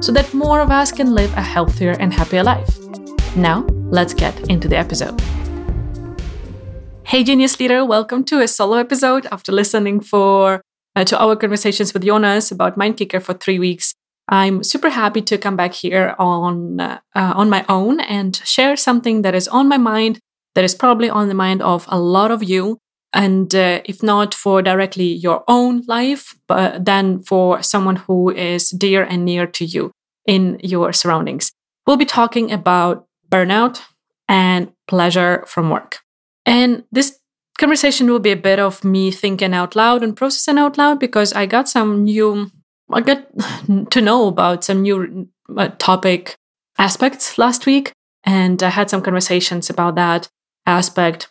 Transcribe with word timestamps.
so 0.00 0.12
that 0.12 0.32
more 0.34 0.60
of 0.60 0.70
us 0.70 0.92
can 0.92 1.14
live 1.14 1.32
a 1.34 1.42
healthier 1.42 1.92
and 1.98 2.12
happier 2.12 2.42
life. 2.42 2.78
Now, 3.36 3.66
let's 3.90 4.14
get 4.14 4.48
into 4.48 4.68
the 4.68 4.76
episode. 4.76 5.20
Hey, 7.04 7.22
Genius 7.22 7.60
Leader, 7.60 7.84
welcome 7.84 8.24
to 8.24 8.40
a 8.40 8.48
solo 8.48 8.76
episode 8.78 9.26
after 9.30 9.52
listening 9.52 10.00
for 10.00 10.60
uh, 10.96 11.04
to 11.04 11.18
our 11.18 11.36
conversations 11.36 11.94
with 11.94 12.04
Jonas 12.04 12.50
about 12.50 12.76
Mindkicker 12.76 13.22
for 13.22 13.34
three 13.34 13.58
weeks. 13.58 13.94
I'm 14.28 14.64
super 14.64 14.90
happy 14.90 15.22
to 15.22 15.38
come 15.38 15.54
back 15.54 15.72
here 15.72 16.16
on 16.18 16.80
uh, 16.80 16.98
on 17.14 17.48
my 17.48 17.64
own 17.68 18.00
and 18.00 18.34
share 18.44 18.76
something 18.76 19.22
that 19.22 19.34
is 19.34 19.46
on 19.46 19.68
my 19.68 19.78
mind, 19.78 20.18
that 20.56 20.64
is 20.64 20.74
probably 20.74 21.08
on 21.08 21.28
the 21.28 21.34
mind 21.34 21.62
of 21.62 21.86
a 21.88 22.00
lot 22.00 22.32
of 22.32 22.42
you, 22.42 22.78
and 23.12 23.54
uh, 23.54 23.80
if 23.84 24.02
not 24.02 24.34
for 24.34 24.62
directly 24.62 25.04
your 25.04 25.44
own 25.48 25.82
life, 25.86 26.34
but 26.46 26.84
then 26.84 27.22
for 27.22 27.62
someone 27.62 27.96
who 27.96 28.30
is 28.30 28.70
dear 28.70 29.04
and 29.04 29.24
near 29.24 29.46
to 29.46 29.64
you 29.64 29.92
in 30.26 30.58
your 30.62 30.92
surroundings. 30.92 31.52
We'll 31.86 31.96
be 31.96 32.04
talking 32.04 32.50
about 32.52 33.06
burnout 33.30 33.80
and 34.28 34.72
pleasure 34.88 35.44
from 35.46 35.70
work. 35.70 35.98
And 36.44 36.84
this 36.92 37.18
conversation 37.58 38.10
will 38.10 38.18
be 38.18 38.32
a 38.32 38.36
bit 38.36 38.58
of 38.58 38.84
me 38.84 39.10
thinking 39.10 39.54
out 39.54 39.76
loud 39.76 40.02
and 40.02 40.16
processing 40.16 40.58
out 40.58 40.76
loud 40.76 41.00
because 41.00 41.32
I 41.32 41.46
got 41.46 41.68
some 41.68 42.04
new, 42.04 42.50
I 42.92 43.00
got 43.00 43.26
to 43.90 44.00
know 44.00 44.26
about 44.26 44.64
some 44.64 44.82
new 44.82 45.28
uh, 45.56 45.68
topic 45.78 46.36
aspects 46.78 47.38
last 47.38 47.66
week. 47.66 47.92
And 48.24 48.62
I 48.62 48.70
had 48.70 48.90
some 48.90 49.02
conversations 49.02 49.70
about 49.70 49.94
that 49.94 50.28
aspect 50.66 51.30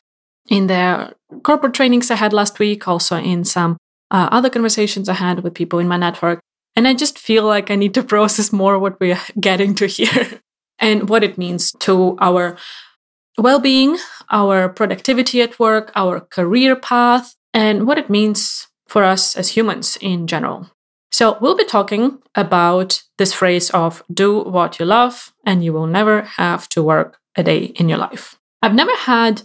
in 0.49 0.67
the 0.67 1.13
corporate 1.43 1.73
trainings 1.73 2.11
I 2.11 2.15
had 2.15 2.33
last 2.33 2.59
week, 2.59 2.87
also 2.87 3.17
in 3.17 3.43
some 3.43 3.77
uh, 4.11 4.29
other 4.31 4.49
conversations 4.49 5.09
I 5.09 5.13
had 5.13 5.41
with 5.41 5.53
people 5.53 5.79
in 5.79 5.87
my 5.87 5.97
network. 5.97 6.39
And 6.75 6.87
I 6.87 6.93
just 6.93 7.17
feel 7.17 7.45
like 7.45 7.71
I 7.71 7.75
need 7.75 7.93
to 7.93 8.03
process 8.15 8.51
more 8.51 8.77
what 8.79 8.99
we're 8.99 9.19
getting 9.39 9.75
to 9.75 9.87
here 9.87 10.39
and 10.79 11.09
what 11.09 11.23
it 11.23 11.37
means 11.37 11.71
to 11.79 12.17
our 12.19 12.57
well 13.37 13.59
being, 13.59 13.97
our 14.31 14.69
productivity 14.69 15.41
at 15.41 15.59
work, 15.59 15.91
our 15.95 16.21
career 16.21 16.75
path, 16.75 17.35
and 17.53 17.87
what 17.87 17.97
it 17.97 18.09
means 18.09 18.67
for 18.87 19.03
us 19.03 19.35
as 19.35 19.49
humans 19.49 19.97
in 19.99 20.27
general. 20.27 20.69
So, 21.11 21.37
we'll 21.39 21.55
be 21.55 21.65
talking 21.65 22.19
about 22.35 23.03
this 23.17 23.33
phrase 23.33 23.69
of 23.69 24.03
do 24.13 24.41
what 24.41 24.79
you 24.79 24.85
love, 24.85 25.33
and 25.45 25.63
you 25.63 25.71
will 25.71 25.87
never 25.87 26.21
have 26.21 26.67
to 26.69 26.83
work 26.83 27.19
a 27.35 27.43
day 27.43 27.65
in 27.79 27.87
your 27.87 27.97
life. 27.97 28.37
I've 28.61 28.73
never 28.75 28.95
had 28.95 29.43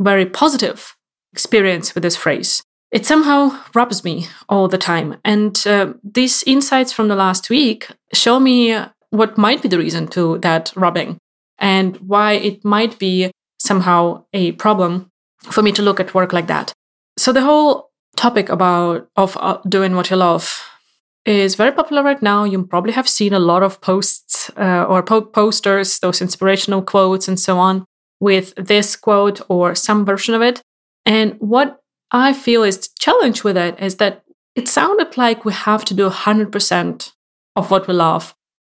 very 0.00 0.26
positive 0.26 0.96
experience 1.32 1.94
with 1.94 2.02
this 2.02 2.16
phrase. 2.16 2.62
It 2.92 3.04
somehow 3.04 3.58
rubs 3.74 4.04
me 4.04 4.28
all 4.48 4.68
the 4.68 4.78
time. 4.78 5.16
And 5.24 5.60
uh, 5.66 5.94
these 6.02 6.42
insights 6.44 6.92
from 6.92 7.08
the 7.08 7.16
last 7.16 7.50
week 7.50 7.88
show 8.12 8.38
me 8.38 8.76
what 9.10 9.36
might 9.36 9.62
be 9.62 9.68
the 9.68 9.78
reason 9.78 10.08
to 10.08 10.38
that 10.38 10.72
rubbing 10.76 11.18
and 11.58 11.96
why 11.98 12.32
it 12.34 12.64
might 12.64 12.98
be 12.98 13.30
somehow 13.58 14.24
a 14.32 14.52
problem 14.52 15.10
for 15.42 15.62
me 15.62 15.72
to 15.72 15.82
look 15.82 16.00
at 16.00 16.14
work 16.14 16.32
like 16.32 16.46
that. 16.46 16.72
So 17.18 17.32
the 17.32 17.42
whole 17.42 17.90
topic 18.16 18.48
about 18.48 19.08
of 19.16 19.36
uh, 19.40 19.58
doing 19.68 19.94
what 19.94 20.10
you 20.10 20.16
love 20.16 20.62
is 21.24 21.54
very 21.54 21.72
popular 21.72 22.02
right 22.02 22.22
now. 22.22 22.44
You 22.44 22.64
probably 22.64 22.92
have 22.92 23.08
seen 23.08 23.32
a 23.32 23.38
lot 23.38 23.62
of 23.62 23.80
posts 23.80 24.50
uh, 24.56 24.84
or 24.88 25.02
po- 25.02 25.22
posters, 25.22 25.98
those 25.98 26.22
inspirational 26.22 26.82
quotes 26.82 27.28
and 27.28 27.38
so 27.38 27.58
on 27.58 27.84
with 28.20 28.54
this 28.56 28.96
quote 28.96 29.40
or 29.48 29.74
some 29.74 30.04
version 30.04 30.34
of 30.34 30.42
it. 30.42 30.62
And 31.04 31.34
what 31.38 31.80
I 32.10 32.32
feel 32.32 32.62
is 32.62 32.78
the 32.78 32.88
challenge 32.98 33.44
with 33.44 33.56
it 33.56 33.78
is 33.80 33.96
that 33.96 34.22
it 34.54 34.68
sounded 34.68 35.16
like 35.16 35.44
we 35.44 35.52
have 35.52 35.84
to 35.86 35.94
do 35.94 36.08
100% 36.08 37.12
of 37.56 37.70
what 37.70 37.86
we 37.86 37.94
love 37.94 38.34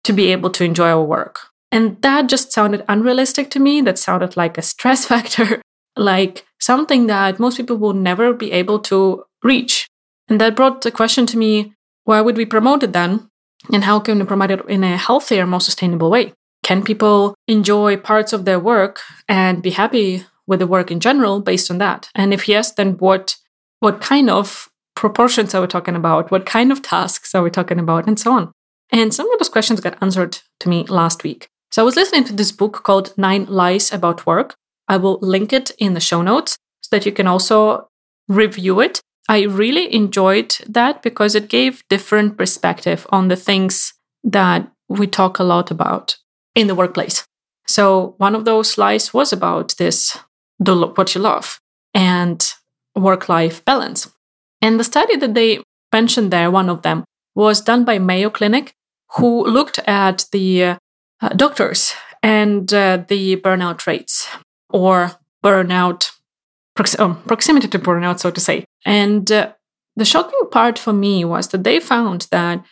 to 0.05 0.13
be 0.13 0.33
able 0.33 0.51
to 0.51 0.65
enjoy 0.65 0.89
our 0.89 1.05
work. 1.05 1.41
And 1.73 2.01
that 2.03 2.29
just 2.29 2.53
sounded 2.53 2.85
unrealistic 2.89 3.51
to 3.51 3.61
me. 3.61 3.81
That 3.81 3.99
sounded 3.99 4.37
like 4.37 4.57
a 4.57 4.63
stress 4.63 5.05
factor, 5.13 5.61
like 5.97 6.47
something 6.61 7.07
that 7.09 7.39
most 7.39 7.57
people 7.57 7.77
will 7.77 7.93
never 7.93 8.33
be 8.33 8.53
able 8.53 8.79
to 8.81 9.25
reach. 9.43 9.89
And 10.29 10.41
that 10.41 10.57
brought 10.57 10.83
the 10.83 10.91
question 10.91 11.27
to 11.27 11.37
me 11.37 11.75
why 12.05 12.21
would 12.21 12.37
we 12.37 12.47
promote 12.47 12.85
it 12.85 12.93
then? 12.93 13.29
And 13.73 13.83
how 13.83 13.99
can 13.99 14.21
we 14.21 14.25
promote 14.25 14.53
it 14.53 14.65
in 14.69 14.85
a 14.85 14.97
healthier, 14.97 15.45
more 15.45 15.61
sustainable 15.61 16.09
way? 16.09 16.35
Can 16.67 16.83
people 16.83 17.37
enjoy 17.47 17.97
parts 17.97 18.33
of 18.33 18.45
their 18.45 18.59
work 18.59 19.01
and 19.29 19.63
be 19.63 19.71
happy 19.71 20.25
with 20.49 20.59
the 20.59 20.67
work 20.67 20.91
in 20.91 20.99
general 20.99 21.41
based 21.41 21.71
on 21.71 21.79
that? 21.79 22.11
And 22.13 22.35
if 22.35 22.49
yes, 22.49 22.73
then 22.73 22.95
what 22.95 23.37
what 23.79 24.01
kind 24.01 24.29
of 24.29 24.69
proportions 24.97 25.55
are 25.55 25.61
we 25.61 25.69
talking 25.69 25.95
about? 25.95 26.33
What 26.33 26.45
kind 26.45 26.73
of 26.73 26.83
tasks 26.83 27.37
are 27.37 27.45
we 27.45 27.51
talking 27.51 27.79
about? 27.79 28.09
And 28.09 28.19
so 28.19 28.33
on. 28.33 28.53
And 28.91 29.15
some 29.15 29.31
of 29.31 29.39
those 29.39 29.49
questions 29.49 29.81
got 29.81 29.97
answered 30.03 30.41
to 30.59 30.69
me 30.69 30.83
last 30.89 31.23
week. 31.23 31.47
So 31.71 31.83
I 31.83 31.85
was 31.85 31.95
listening 31.95 32.25
to 32.25 32.33
this 32.33 32.51
book 32.51 32.83
called 32.83 33.17
Nine 33.17 33.47
Lies 33.47 33.93
About 33.93 34.27
Work. 34.27 34.57
I 34.89 34.97
will 34.97 35.21
link 35.23 35.53
it 35.53 35.71
in 35.79 35.95
the 35.95 36.01
show 36.01 36.21
notes 36.21 36.57
so 36.81 36.89
that 36.97 37.07
you 37.07 37.13
can 37.13 37.29
also 37.29 37.87
review 38.27 38.81
it. 38.81 39.01
I 39.29 39.43
really 39.43 39.95
enjoyed 39.95 40.57
that 40.67 41.05
because 41.05 41.37
it 41.37 41.49
gave 41.49 41.85
different 41.89 42.37
perspective 42.37 43.07
on 43.11 43.29
the 43.29 43.37
things 43.37 43.95
that 44.25 44.69
we 44.89 45.07
talk 45.07 45.39
a 45.39 45.45
lot 45.45 45.71
about 45.71 46.17
in 46.57 46.67
the 46.67 46.75
workplace. 46.75 47.25
So 47.69 48.15
one 48.19 48.35
of 48.35 48.45
those 48.45 48.79
lies 48.79 49.15
was 49.15 49.33
about 49.33 49.77
this 49.77 50.19
do 50.61 50.87
what 50.95 51.15
you 51.15 51.21
love 51.21 51.61
and 51.95 52.45
work 52.97 53.29
life 53.29 53.65
balance. 53.65 54.11
And 54.63 54.81
the 54.81 54.85
study 54.85 55.17
that 55.17 55.35
they 55.35 55.63
mentioned 55.93 56.31
there, 56.33 56.51
one 56.51 56.71
of 56.71 56.83
them, 56.83 57.05
was 57.35 57.61
done 57.61 57.85
by 57.85 57.99
Mayo 57.99 58.31
Clinic, 58.31 58.73
who 59.17 59.45
looked 59.45 59.79
at 59.87 60.25
the 60.33 60.77
uh, 61.21 61.29
doctors 61.37 61.93
and 62.23 62.73
uh, 62.73 63.05
the 63.07 63.37
burnout 63.37 63.87
rates 63.87 64.27
or 64.71 65.13
burnout 65.45 66.11
prox- 66.75 66.97
oh, 66.99 67.21
proximity 67.27 67.69
to 67.69 67.79
burnout, 67.79 68.21
so 68.21 68.31
to 68.31 68.41
say. 68.41 68.65
And 68.87 69.31
uh, 69.31 69.53
the 69.95 70.05
shocking 70.05 70.49
part 70.51 70.79
for 70.79 70.93
me 70.93 71.25
was 71.25 71.49
that 71.49 71.65
they 71.65 71.81
found 71.81 72.29
that 72.31 72.65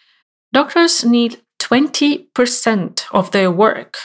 doctors 0.52 1.04
need 1.04 1.40
20% 1.60 3.04
of 3.12 3.30
their 3.30 3.50
work 3.50 3.96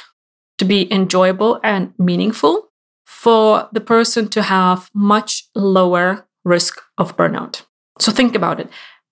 to 0.58 0.66
be 0.66 0.92
enjoyable 0.94 1.60
and 1.64 1.94
meaningful 1.98 2.70
for 3.06 3.68
the 3.72 3.82
person 3.82 4.30
to 4.30 4.42
have 4.44 4.90
much 4.94 5.50
lower 5.56 6.28
risk 6.46 6.82
of 6.98 7.18
burnout. 7.18 7.64
So 8.00 8.12
think 8.12 8.36
about 8.36 8.60
it. 8.60 8.70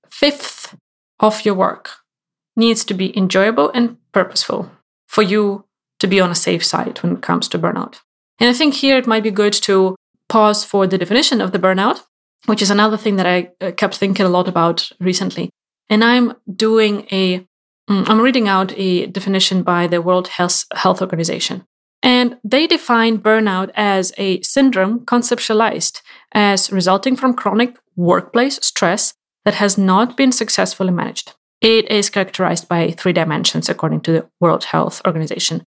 Fifth 0.09 0.75
of 1.19 1.45
your 1.45 1.55
work 1.55 1.91
needs 2.55 2.85
to 2.85 2.93
be 2.93 3.15
enjoyable 3.17 3.69
and 3.71 3.97
purposeful 4.11 4.71
for 5.07 5.21
you 5.21 5.65
to 5.99 6.07
be 6.07 6.19
on 6.19 6.31
a 6.31 6.35
safe 6.35 6.63
side 6.63 7.01
when 7.01 7.13
it 7.13 7.21
comes 7.21 7.47
to 7.49 7.59
burnout. 7.59 7.99
And 8.39 8.49
I 8.49 8.53
think 8.53 8.75
here 8.75 8.97
it 8.97 9.07
might 9.07 9.23
be 9.23 9.31
good 9.31 9.53
to 9.53 9.95
pause 10.29 10.63
for 10.63 10.87
the 10.87 10.97
definition 10.97 11.41
of 11.41 11.51
the 11.51 11.59
burnout, 11.59 12.03
which 12.45 12.61
is 12.61 12.69
another 12.69 12.97
thing 12.97 13.15
that 13.15 13.25
I 13.25 13.51
uh, 13.61 13.71
kept 13.71 13.95
thinking 13.95 14.25
a 14.25 14.29
lot 14.29 14.47
about 14.47 14.91
recently. 14.99 15.49
And 15.89 16.03
I'm 16.03 16.33
doing 16.53 17.07
a 17.11 17.47
Mm, 17.89 18.09
I'm 18.09 18.21
reading 18.21 18.47
out 18.47 18.73
a 18.77 19.05
definition 19.07 19.63
by 19.63 19.87
the 19.87 20.01
World 20.01 20.27
Health, 20.27 20.65
Health 20.73 21.01
Organization. 21.01 21.65
And 22.03 22.37
they 22.43 22.67
define 22.67 23.19
burnout 23.19 23.71
as 23.75 24.13
a 24.17 24.41
syndrome 24.41 24.99
conceptualized 25.05 26.01
as 26.33 26.71
resulting 26.71 27.15
from 27.15 27.33
chronic 27.33 27.77
workplace 27.95 28.59
stress 28.61 29.13
that 29.45 29.55
has 29.55 29.77
not 29.77 30.17
been 30.17 30.31
successfully 30.31 30.91
managed. 30.91 31.33
It 31.61 31.89
is 31.89 32.09
characterized 32.09 32.67
by 32.67 32.91
three 32.91 33.13
dimensions 33.13 33.69
according 33.69 34.01
to 34.01 34.11
the 34.11 34.29
World 34.39 34.65
Health 34.65 35.01
Organization 35.05 35.63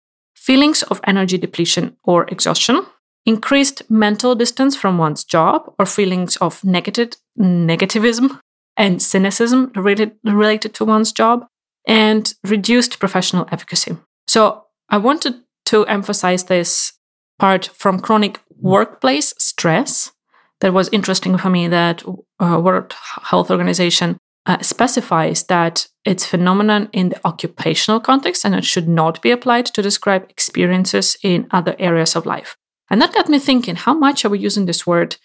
feelings 0.47 0.85
of 0.85 1.01
energy 1.05 1.37
depletion 1.37 1.97
or 2.05 2.25
exhaustion, 2.29 2.87
increased 3.25 3.83
mental 3.91 4.35
distance 4.37 4.77
from 4.77 4.97
one's 4.97 5.25
job, 5.25 5.75
or 5.79 5.87
feelings 5.87 6.37
of 6.37 6.63
negative, 6.63 7.11
negativism 7.39 8.39
and 8.77 9.03
cynicism 9.03 9.73
related, 9.75 10.13
related 10.23 10.73
to 10.75 10.85
one's 10.85 11.11
job, 11.11 11.47
and 11.87 12.35
reduced 12.45 12.99
professional 12.99 13.47
efficacy. 13.53 13.97
So 14.27 14.65
I 14.89 14.99
wanted 14.99 15.35
to 15.67 15.85
emphasize 15.87 16.45
this 16.45 16.93
part 17.39 17.67
from 17.67 18.01
chronic 18.01 18.41
workplace 18.59 19.35
stress 19.39 20.13
that 20.61 20.73
was 20.73 20.89
interesting 20.91 21.37
for 21.37 21.51
me 21.51 21.69
that 21.69 22.03
uh, 22.41 22.61
World 22.63 22.95
Health 23.23 23.51
Organization 23.51 24.17
uh, 24.47 24.59
specifies 24.61 25.45
that 25.45 25.87
it's 26.05 26.25
phenomenon 26.25 26.89
in 26.93 27.11
the 27.11 27.21
occupational 27.27 28.01
context 28.01 28.45
and 28.45 28.55
it 28.55 28.65
should 28.65 28.89
not 28.89 29.21
be 29.21 29.31
applied 29.31 29.67
to 29.67 29.83
describe 29.83 30.27
experiences 30.31 31.17
in 31.23 31.47
other 31.51 31.75
areas 31.79 32.17
of 32.17 32.27
life. 32.27 32.57
And 32.89 33.03
that 33.03 33.13
got 33.13 33.29
me 33.29 33.39
thinking 33.39 33.75
how 33.77 33.95
much 33.95 34.25
are 34.25 34.29
we 34.29 34.39
using 34.39 34.67
this 34.67 34.87
word 34.87 35.17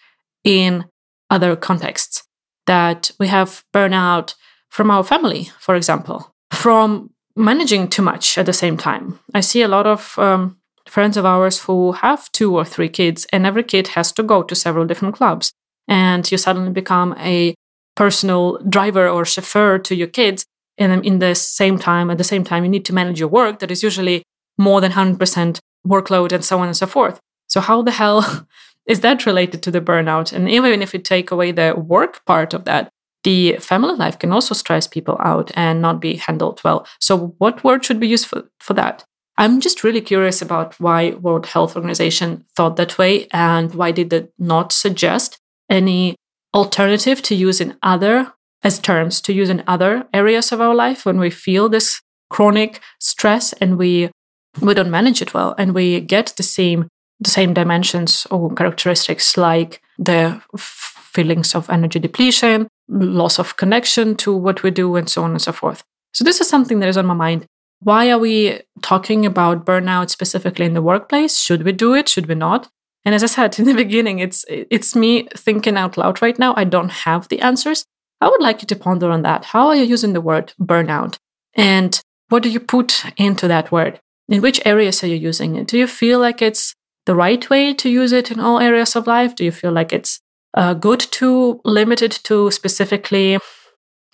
in 0.44 0.84
other 1.30 1.54
contexts? 1.54 2.24
That 2.66 3.10
we 3.18 3.28
have 3.28 3.64
burnout 3.72 4.34
from 4.68 4.90
our 4.90 5.04
family, 5.04 5.50
for 5.58 5.74
example, 5.74 6.31
from 6.52 7.10
managing 7.34 7.88
too 7.88 8.02
much 8.02 8.38
at 8.38 8.46
the 8.46 8.52
same 8.52 8.76
time. 8.76 9.18
I 9.34 9.40
see 9.40 9.62
a 9.62 9.68
lot 9.68 9.86
of 9.86 10.18
um, 10.18 10.58
friends 10.86 11.16
of 11.16 11.24
ours 11.24 11.62
who 11.62 11.92
have 11.92 12.30
two 12.32 12.54
or 12.56 12.64
three 12.64 12.88
kids, 12.88 13.26
and 13.32 13.46
every 13.46 13.64
kid 13.64 13.88
has 13.88 14.12
to 14.12 14.22
go 14.22 14.42
to 14.42 14.54
several 14.54 14.86
different 14.86 15.14
clubs. 15.14 15.52
And 15.88 16.30
you 16.30 16.38
suddenly 16.38 16.70
become 16.70 17.14
a 17.18 17.54
personal 17.94 18.58
driver 18.68 19.08
or 19.08 19.24
chauffeur 19.24 19.78
to 19.78 19.94
your 19.94 20.06
kids 20.06 20.44
and 20.78 21.04
in 21.04 21.18
the 21.18 21.34
same 21.34 21.78
time 21.78 22.10
at 22.10 22.18
the 22.18 22.24
same 22.24 22.44
time 22.44 22.64
you 22.64 22.70
need 22.70 22.84
to 22.84 22.94
manage 22.94 23.20
your 23.20 23.28
work 23.28 23.58
that 23.58 23.70
is 23.70 23.82
usually 23.82 24.22
more 24.58 24.80
than 24.80 24.92
100% 24.92 25.58
workload 25.86 26.32
and 26.32 26.44
so 26.44 26.58
on 26.58 26.66
and 26.66 26.76
so 26.76 26.86
forth 26.86 27.20
so 27.48 27.60
how 27.60 27.82
the 27.82 27.90
hell 27.90 28.46
is 28.86 29.00
that 29.00 29.26
related 29.26 29.62
to 29.62 29.70
the 29.70 29.80
burnout 29.80 30.32
and 30.32 30.48
even 30.48 30.82
if 30.82 30.94
you 30.94 31.00
take 31.00 31.30
away 31.30 31.52
the 31.52 31.74
work 31.76 32.24
part 32.24 32.54
of 32.54 32.64
that 32.64 32.88
the 33.24 33.56
family 33.56 33.94
life 33.94 34.18
can 34.18 34.32
also 34.32 34.54
stress 34.54 34.86
people 34.86 35.16
out 35.20 35.50
and 35.54 35.80
not 35.80 36.00
be 36.00 36.16
handled 36.16 36.60
well. 36.64 36.86
So 37.00 37.34
what 37.38 37.62
word 37.62 37.84
should 37.84 38.00
be 38.00 38.08
used 38.08 38.26
for, 38.26 38.44
for 38.58 38.74
that? 38.74 39.04
I'm 39.38 39.60
just 39.60 39.82
really 39.82 40.00
curious 40.00 40.42
about 40.42 40.78
why 40.78 41.10
world 41.12 41.46
health 41.46 41.74
organization 41.76 42.44
thought 42.54 42.76
that 42.76 42.98
way 42.98 43.28
and 43.32 43.74
why 43.74 43.90
did 43.90 44.12
it 44.12 44.32
not 44.38 44.72
suggest 44.72 45.38
any 45.70 46.16
alternative 46.54 47.22
to 47.22 47.34
use 47.34 47.60
in 47.60 47.76
other 47.82 48.32
as 48.62 48.78
terms 48.78 49.20
to 49.22 49.32
use 49.32 49.48
in 49.48 49.64
other 49.66 50.06
areas 50.12 50.52
of 50.52 50.60
our 50.60 50.74
life 50.74 51.04
when 51.04 51.18
we 51.18 51.30
feel 51.30 51.68
this 51.68 52.00
chronic 52.30 52.80
stress 53.00 53.52
and 53.54 53.78
we 53.78 54.10
we 54.60 54.74
don't 54.74 54.90
manage 54.90 55.22
it 55.22 55.32
well 55.32 55.54
and 55.58 55.74
we 55.74 56.00
get 56.00 56.34
the 56.36 56.42
same 56.42 56.88
the 57.20 57.30
same 57.30 57.54
dimensions 57.54 58.26
or 58.30 58.52
characteristics 58.54 59.36
like 59.36 59.80
the 59.98 60.40
feelings 60.56 61.54
of 61.54 61.70
energy 61.70 61.98
depletion 61.98 62.68
loss 62.92 63.38
of 63.38 63.56
connection 63.56 64.14
to 64.14 64.34
what 64.34 64.62
we 64.62 64.70
do 64.70 64.96
and 64.96 65.08
so 65.08 65.24
on 65.24 65.30
and 65.30 65.42
so 65.42 65.52
forth 65.52 65.82
so 66.12 66.24
this 66.24 66.40
is 66.40 66.48
something 66.48 66.80
that 66.80 66.88
is 66.88 66.96
on 66.96 67.06
my 67.06 67.14
mind 67.14 67.46
why 67.80 68.10
are 68.10 68.18
we 68.18 68.60
talking 68.80 69.26
about 69.26 69.64
burnout 69.66 70.10
specifically 70.10 70.66
in 70.66 70.74
the 70.74 70.82
workplace 70.82 71.38
should 71.38 71.62
we 71.62 71.72
do 71.72 71.94
it 71.94 72.08
should 72.08 72.26
we 72.26 72.34
not 72.34 72.68
and 73.04 73.14
as 73.14 73.22
I 73.22 73.26
said 73.26 73.58
in 73.58 73.64
the 73.64 73.74
beginning, 73.74 74.18
it's 74.18 74.44
it's 74.48 74.94
me 74.96 75.28
thinking 75.34 75.76
out 75.76 75.96
loud 75.96 76.22
right 76.22 76.38
now. 76.38 76.54
I 76.56 76.64
don't 76.64 76.90
have 76.90 77.28
the 77.28 77.40
answers. 77.40 77.84
I 78.20 78.28
would 78.28 78.42
like 78.42 78.62
you 78.62 78.66
to 78.68 78.76
ponder 78.76 79.10
on 79.10 79.22
that. 79.22 79.46
How 79.46 79.68
are 79.68 79.76
you 79.76 79.84
using 79.84 80.12
the 80.12 80.20
word 80.20 80.52
burnout? 80.60 81.18
And 81.54 82.00
what 82.28 82.42
do 82.42 82.50
you 82.50 82.60
put 82.60 83.04
into 83.16 83.48
that 83.48 83.72
word? 83.72 84.00
In 84.28 84.40
which 84.40 84.60
areas 84.64 85.02
are 85.02 85.08
you 85.08 85.16
using 85.16 85.56
it? 85.56 85.66
Do 85.66 85.76
you 85.76 85.86
feel 85.86 86.20
like 86.20 86.40
it's 86.40 86.74
the 87.04 87.16
right 87.16 87.50
way 87.50 87.74
to 87.74 87.90
use 87.90 88.12
it 88.12 88.30
in 88.30 88.38
all 88.38 88.60
areas 88.60 88.94
of 88.94 89.08
life? 89.08 89.34
Do 89.34 89.44
you 89.44 89.50
feel 89.50 89.72
like 89.72 89.92
it's 89.92 90.20
uh, 90.54 90.74
good 90.74 91.00
to 91.00 91.60
limit 91.64 92.02
it 92.02 92.20
to 92.24 92.50
specifically 92.50 93.38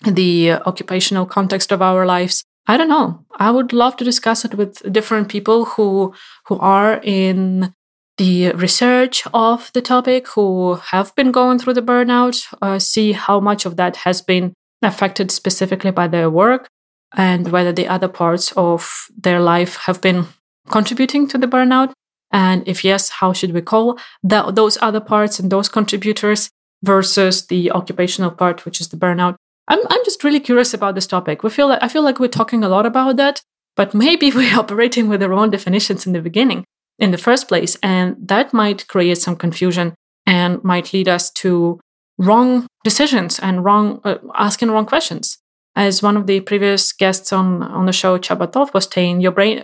the 0.05 0.51
occupational 0.51 1.25
context 1.25 1.71
of 1.71 1.81
our 1.81 2.05
lives? 2.05 2.43
I 2.67 2.77
don't 2.77 2.89
know. 2.89 3.25
I 3.37 3.51
would 3.51 3.73
love 3.73 3.97
to 3.97 4.03
discuss 4.03 4.45
it 4.45 4.53
with 4.53 4.91
different 4.91 5.29
people 5.29 5.65
who 5.65 6.13
who 6.47 6.59
are 6.59 6.99
in 7.03 7.73
the 8.19 8.51
research 8.51 9.23
of 9.33 9.71
the 9.73 9.81
topic 9.81 10.27
who 10.27 10.75
have 10.91 11.15
been 11.15 11.31
going 11.31 11.57
through 11.57 11.73
the 11.73 11.81
burnout, 11.81 12.53
uh, 12.61 12.77
see 12.77 13.13
how 13.13 13.39
much 13.39 13.65
of 13.65 13.77
that 13.77 13.95
has 13.97 14.21
been 14.21 14.53
affected 14.81 15.31
specifically 15.31 15.89
by 15.89 16.07
their 16.07 16.29
work 16.29 16.67
and 17.15 17.51
whether 17.51 17.71
the 17.71 17.87
other 17.87 18.09
parts 18.09 18.51
of 18.57 19.07
their 19.17 19.39
life 19.39 19.77
have 19.87 20.01
been 20.01 20.27
contributing 20.69 21.27
to 21.27 21.37
the 21.37 21.47
burnout. 21.47 21.91
And 22.31 22.67
if 22.67 22.83
yes, 22.83 23.09
how 23.09 23.33
should 23.33 23.53
we 23.53 23.61
call 23.61 23.99
the, 24.23 24.51
those 24.51 24.77
other 24.81 24.99
parts 24.99 25.39
and 25.39 25.51
those 25.51 25.69
contributors 25.69 26.49
versus 26.83 27.47
the 27.47 27.71
occupational 27.71 28.31
part, 28.31 28.65
which 28.65 28.79
is 28.79 28.89
the 28.89 28.97
burnout? 28.97 29.35
I'm, 29.67 29.79
I'm 29.89 30.03
just 30.05 30.23
really 30.23 30.39
curious 30.39 30.73
about 30.73 30.95
this 30.95 31.07
topic. 31.07 31.43
We 31.43 31.49
feel 31.49 31.67
like, 31.69 31.81
I 31.81 31.87
feel 31.87 32.03
like 32.03 32.19
we're 32.19 32.27
talking 32.27 32.63
a 32.63 32.69
lot 32.69 32.85
about 32.85 33.17
that, 33.17 33.41
but 33.75 33.93
maybe 33.93 34.31
we're 34.35 34.57
operating 34.57 35.09
with 35.09 35.21
the 35.21 35.29
wrong 35.29 35.49
definitions 35.49 36.05
in 36.05 36.13
the 36.13 36.21
beginning 36.21 36.65
in 36.97 37.11
the 37.11 37.17
first 37.17 37.47
place. 37.47 37.77
And 37.81 38.15
that 38.19 38.53
might 38.53 38.87
create 38.87 39.17
some 39.17 39.35
confusion 39.35 39.95
and 40.25 40.63
might 40.63 40.93
lead 40.93 41.07
us 41.07 41.31
to 41.31 41.79
wrong 42.17 42.67
decisions 42.83 43.39
and 43.39 43.63
wrong 43.63 44.01
uh, 44.03 44.17
asking 44.35 44.69
wrong 44.69 44.85
questions. 44.85 45.37
As 45.75 46.03
one 46.03 46.17
of 46.17 46.27
the 46.27 46.41
previous 46.41 46.91
guests 46.91 47.31
on, 47.31 47.63
on 47.63 47.85
the 47.85 47.93
show, 47.93 48.17
Chabatov, 48.17 48.73
was 48.73 48.89
saying, 48.91 49.21
your 49.21 49.31
brain 49.31 49.63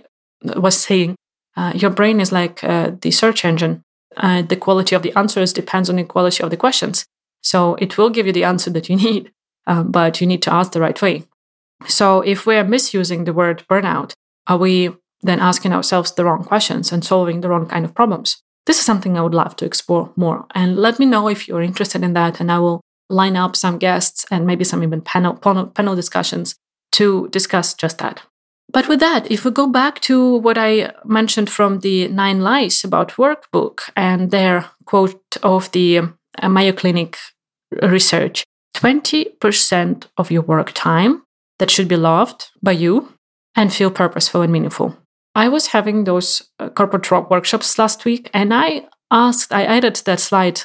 was 0.55 0.77
saying, 0.77 1.15
uh, 1.55 1.73
your 1.75 1.91
brain 1.91 2.19
is 2.19 2.31
like 2.31 2.63
uh, 2.63 2.91
the 3.01 3.11
search 3.11 3.45
engine. 3.45 3.83
Uh, 4.17 4.41
the 4.41 4.55
quality 4.55 4.95
of 4.95 5.03
the 5.03 5.13
answers 5.17 5.51
depends 5.53 5.89
on 5.89 5.97
the 5.97 6.03
quality 6.03 6.43
of 6.43 6.49
the 6.49 6.57
questions. 6.57 7.05
So 7.41 7.75
it 7.75 7.97
will 7.97 8.09
give 8.09 8.25
you 8.25 8.33
the 8.33 8.43
answer 8.43 8.69
that 8.71 8.89
you 8.89 8.95
need, 9.07 9.31
uh, 9.67 9.83
but 9.83 10.21
you 10.21 10.27
need 10.27 10.41
to 10.43 10.53
ask 10.53 10.71
the 10.71 10.81
right 10.81 11.01
way. 11.01 11.23
So 11.87 12.21
if 12.21 12.45
we're 12.45 12.63
misusing 12.63 13.25
the 13.25 13.33
word 13.33 13.63
burnout, 13.69 14.13
are 14.47 14.57
we 14.57 14.91
then 15.25 15.39
asking 15.39 15.73
ourselves 15.73 16.11
the 16.11 16.23
wrong 16.23 16.43
questions 16.43 16.91
and 16.91 17.03
solving 17.03 17.41
the 17.41 17.49
wrong 17.49 17.67
kind 17.67 17.85
of 17.85 17.95
problems. 17.95 18.41
This 18.65 18.79
is 18.79 18.85
something 18.85 19.17
I 19.17 19.21
would 19.21 19.33
love 19.33 19.55
to 19.57 19.65
explore 19.65 20.11
more. 20.15 20.45
And 20.55 20.77
let 20.77 20.99
me 20.99 21.05
know 21.05 21.27
if 21.27 21.47
you're 21.47 21.61
interested 21.61 22.03
in 22.03 22.13
that, 22.13 22.39
and 22.39 22.51
I 22.51 22.59
will 22.59 22.81
line 23.09 23.37
up 23.37 23.55
some 23.55 23.77
guests 23.77 24.25
and 24.31 24.47
maybe 24.47 24.63
some 24.63 24.83
even 24.83 25.01
panel, 25.01 25.35
panel 25.35 25.95
discussions 25.95 26.55
to 26.93 27.27
discuss 27.29 27.73
just 27.73 27.99
that. 27.99 28.21
But 28.71 28.87
with 28.87 28.99
that, 28.99 29.31
if 29.31 29.45
we 29.45 29.51
go 29.51 29.67
back 29.67 30.01
to 30.01 30.37
what 30.37 30.57
I 30.57 30.91
mentioned 31.05 31.49
from 31.49 31.79
the 31.79 32.07
Nine 32.07 32.41
Lies 32.41 32.83
About 32.83 33.17
Work 33.17 33.49
book 33.51 33.83
and 33.95 34.31
their 34.31 34.69
quote 34.85 35.37
of 35.43 35.71
the 35.71 36.01
uh, 36.41 36.49
Mayo 36.49 36.73
Clinic 36.73 37.17
research 37.81 38.43
20% 38.75 40.07
of 40.17 40.31
your 40.31 40.41
work 40.41 40.71
time 40.73 41.23
that 41.59 41.71
should 41.71 41.87
be 41.87 41.95
loved 41.95 42.51
by 42.61 42.71
you 42.73 43.13
and 43.55 43.73
feel 43.73 43.89
purposeful 43.89 44.41
and 44.41 44.51
meaningful. 44.51 44.97
I 45.33 45.49
was 45.49 45.67
having 45.67 46.03
those 46.03 46.41
uh, 46.59 46.69
corporate 46.69 47.29
workshops 47.29 47.77
last 47.77 48.05
week, 48.05 48.29
and 48.33 48.53
I 48.53 48.87
asked, 49.11 49.53
I 49.53 49.63
added 49.63 49.95
that 50.05 50.19
slide 50.19 50.61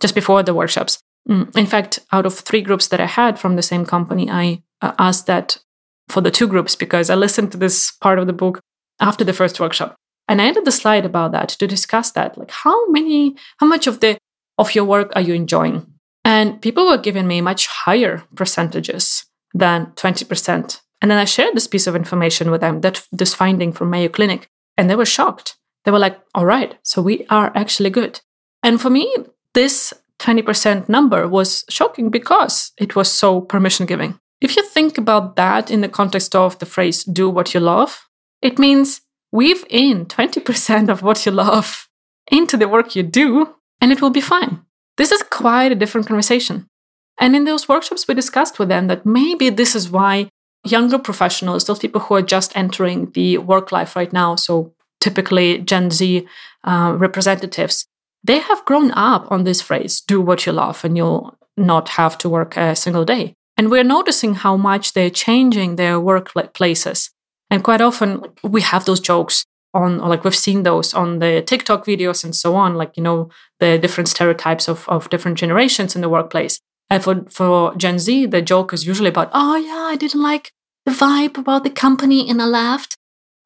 just 0.00 0.14
before 0.14 0.42
the 0.42 0.54
workshops. 0.54 0.98
Mm. 1.28 1.56
In 1.56 1.66
fact, 1.66 2.00
out 2.12 2.26
of 2.26 2.38
three 2.38 2.62
groups 2.62 2.88
that 2.88 3.00
I 3.00 3.06
had 3.06 3.38
from 3.38 3.56
the 3.56 3.62
same 3.62 3.86
company, 3.86 4.30
I 4.30 4.62
uh, 4.82 4.92
asked 4.98 5.26
that 5.26 5.58
for 6.08 6.20
the 6.20 6.30
two 6.30 6.46
groups 6.46 6.76
because 6.76 7.10
I 7.10 7.14
listened 7.14 7.52
to 7.52 7.58
this 7.58 7.90
part 7.90 8.18
of 8.18 8.26
the 8.26 8.32
book 8.32 8.60
after 9.00 9.24
the 9.24 9.32
first 9.32 9.60
workshop. 9.60 9.96
And 10.28 10.40
I 10.40 10.48
added 10.48 10.64
the 10.64 10.72
slide 10.72 11.04
about 11.04 11.32
that 11.32 11.50
to 11.50 11.66
discuss 11.66 12.10
that. 12.12 12.38
Like 12.38 12.50
how 12.50 12.88
many, 12.90 13.36
how 13.58 13.66
much 13.66 13.86
of 13.86 14.00
the 14.00 14.18
of 14.56 14.74
your 14.74 14.84
work 14.84 15.12
are 15.14 15.20
you 15.20 15.34
enjoying? 15.34 15.86
And 16.24 16.62
people 16.62 16.86
were 16.86 16.98
giving 16.98 17.26
me 17.26 17.40
much 17.40 17.66
higher 17.66 18.24
percentages 18.34 19.24
than 19.52 19.86
20%. 19.96 20.80
And 21.02 21.10
then 21.10 21.18
I 21.18 21.26
shared 21.26 21.54
this 21.54 21.66
piece 21.66 21.86
of 21.86 21.94
information 21.94 22.50
with 22.50 22.62
them, 22.62 22.80
that 22.80 23.06
this 23.12 23.34
finding 23.34 23.72
from 23.72 23.90
Mayo 23.90 24.08
Clinic, 24.08 24.48
and 24.78 24.88
they 24.88 24.96
were 24.96 25.04
shocked. 25.04 25.56
They 25.84 25.90
were 25.90 25.98
like, 25.98 26.18
all 26.34 26.46
right, 26.46 26.78
so 26.82 27.02
we 27.02 27.26
are 27.28 27.52
actually 27.54 27.90
good. 27.90 28.20
And 28.62 28.80
for 28.80 28.88
me, 28.88 29.14
this 29.52 29.92
20% 30.20 30.88
number 30.88 31.28
was 31.28 31.64
shocking 31.68 32.08
because 32.08 32.72
it 32.78 32.96
was 32.96 33.10
so 33.10 33.42
permission 33.42 33.84
giving. 33.84 34.18
If 34.44 34.56
you 34.56 34.62
think 34.62 34.98
about 34.98 35.36
that 35.36 35.70
in 35.70 35.80
the 35.80 35.88
context 35.88 36.36
of 36.36 36.58
the 36.58 36.66
phrase 36.66 37.02
do 37.02 37.30
what 37.30 37.54
you 37.54 37.60
love, 37.60 38.06
it 38.42 38.58
means 38.58 39.00
weave 39.32 39.64
in 39.70 40.04
20% 40.04 40.90
of 40.90 41.00
what 41.00 41.24
you 41.24 41.32
love 41.32 41.88
into 42.30 42.58
the 42.58 42.68
work 42.68 42.94
you 42.94 43.02
do, 43.02 43.54
and 43.80 43.90
it 43.90 44.02
will 44.02 44.10
be 44.10 44.20
fine. 44.20 44.60
This 44.98 45.12
is 45.12 45.22
quite 45.22 45.72
a 45.72 45.74
different 45.74 46.06
conversation. 46.06 46.66
And 47.18 47.34
in 47.34 47.44
those 47.44 47.70
workshops, 47.70 48.06
we 48.06 48.12
discussed 48.12 48.58
with 48.58 48.68
them 48.68 48.86
that 48.88 49.06
maybe 49.06 49.48
this 49.48 49.74
is 49.74 49.88
why 49.88 50.28
younger 50.62 50.98
professionals, 50.98 51.64
those 51.64 51.78
people 51.78 52.02
who 52.02 52.14
are 52.14 52.30
just 52.36 52.54
entering 52.54 53.12
the 53.12 53.38
work 53.38 53.72
life 53.72 53.96
right 53.96 54.12
now, 54.12 54.36
so 54.36 54.74
typically 55.00 55.60
Gen 55.60 55.90
Z 55.90 56.28
uh, 56.64 56.94
representatives, 56.98 57.86
they 58.22 58.40
have 58.40 58.66
grown 58.66 58.90
up 58.90 59.32
on 59.32 59.44
this 59.44 59.62
phrase 59.62 60.02
do 60.02 60.20
what 60.20 60.44
you 60.44 60.52
love 60.52 60.84
and 60.84 60.98
you'll 60.98 61.34
not 61.56 61.88
have 62.00 62.18
to 62.18 62.28
work 62.28 62.58
a 62.58 62.76
single 62.76 63.06
day. 63.06 63.34
And 63.56 63.70
we're 63.70 63.84
noticing 63.84 64.34
how 64.34 64.56
much 64.56 64.92
they're 64.92 65.10
changing 65.10 65.76
their 65.76 66.00
workplaces. 66.00 67.10
And 67.50 67.62
quite 67.62 67.80
often 67.80 68.22
we 68.42 68.62
have 68.62 68.84
those 68.84 69.00
jokes 69.00 69.44
on, 69.72 69.98
like 69.98 70.24
we've 70.24 70.34
seen 70.34 70.62
those 70.62 70.94
on 70.94 71.18
the 71.18 71.42
TikTok 71.42 71.84
videos 71.84 72.24
and 72.24 72.34
so 72.34 72.54
on, 72.54 72.74
like, 72.74 72.96
you 72.96 73.02
know, 73.02 73.28
the 73.60 73.78
different 73.78 74.08
stereotypes 74.08 74.68
of, 74.68 74.88
of 74.88 75.10
different 75.10 75.38
generations 75.38 75.94
in 75.94 76.00
the 76.00 76.08
workplace. 76.08 76.58
And 76.90 77.02
for, 77.02 77.24
for 77.30 77.74
Gen 77.76 77.98
Z, 77.98 78.26
the 78.26 78.42
joke 78.42 78.72
is 78.72 78.86
usually 78.86 79.08
about, 79.08 79.30
oh, 79.32 79.56
yeah, 79.56 79.88
I 79.88 79.96
didn't 79.96 80.22
like 80.22 80.52
the 80.84 80.92
vibe 80.92 81.38
about 81.38 81.64
the 81.64 81.70
company 81.70 82.28
and 82.28 82.40
I 82.42 82.46
left. 82.46 82.96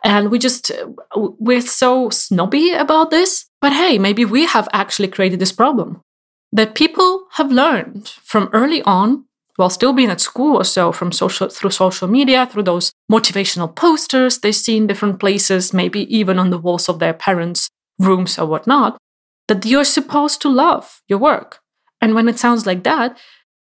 And 0.04 0.30
we 0.30 0.38
just, 0.38 0.70
we're 1.14 1.60
so 1.60 2.10
snobby 2.10 2.72
about 2.72 3.10
this. 3.10 3.46
But 3.60 3.72
hey, 3.72 3.98
maybe 3.98 4.24
we 4.24 4.46
have 4.46 4.68
actually 4.72 5.08
created 5.08 5.40
this 5.40 5.52
problem 5.52 6.02
that 6.52 6.74
people 6.74 7.26
have 7.32 7.52
learned 7.52 8.08
from 8.22 8.48
early 8.52 8.82
on 8.82 9.24
while 9.58 9.68
still 9.68 9.92
being 9.92 10.08
at 10.08 10.20
school 10.20 10.56
or 10.56 10.64
so 10.64 10.92
from 10.92 11.10
social 11.10 11.48
through 11.48 11.70
social 11.70 12.06
media, 12.06 12.46
through 12.46 12.62
those 12.62 12.92
motivational 13.10 13.74
posters 13.74 14.38
they 14.38 14.52
see 14.52 14.76
in 14.76 14.86
different 14.86 15.18
places, 15.18 15.74
maybe 15.74 16.02
even 16.16 16.38
on 16.38 16.50
the 16.50 16.58
walls 16.58 16.88
of 16.88 17.00
their 17.00 17.12
parents' 17.12 17.68
rooms 17.98 18.38
or 18.38 18.46
whatnot, 18.46 18.96
that 19.48 19.66
you're 19.66 19.82
supposed 19.82 20.40
to 20.40 20.48
love 20.48 21.02
your 21.08 21.18
work. 21.18 21.58
And 22.00 22.14
when 22.14 22.28
it 22.28 22.38
sounds 22.38 22.66
like 22.66 22.84
that, 22.84 23.18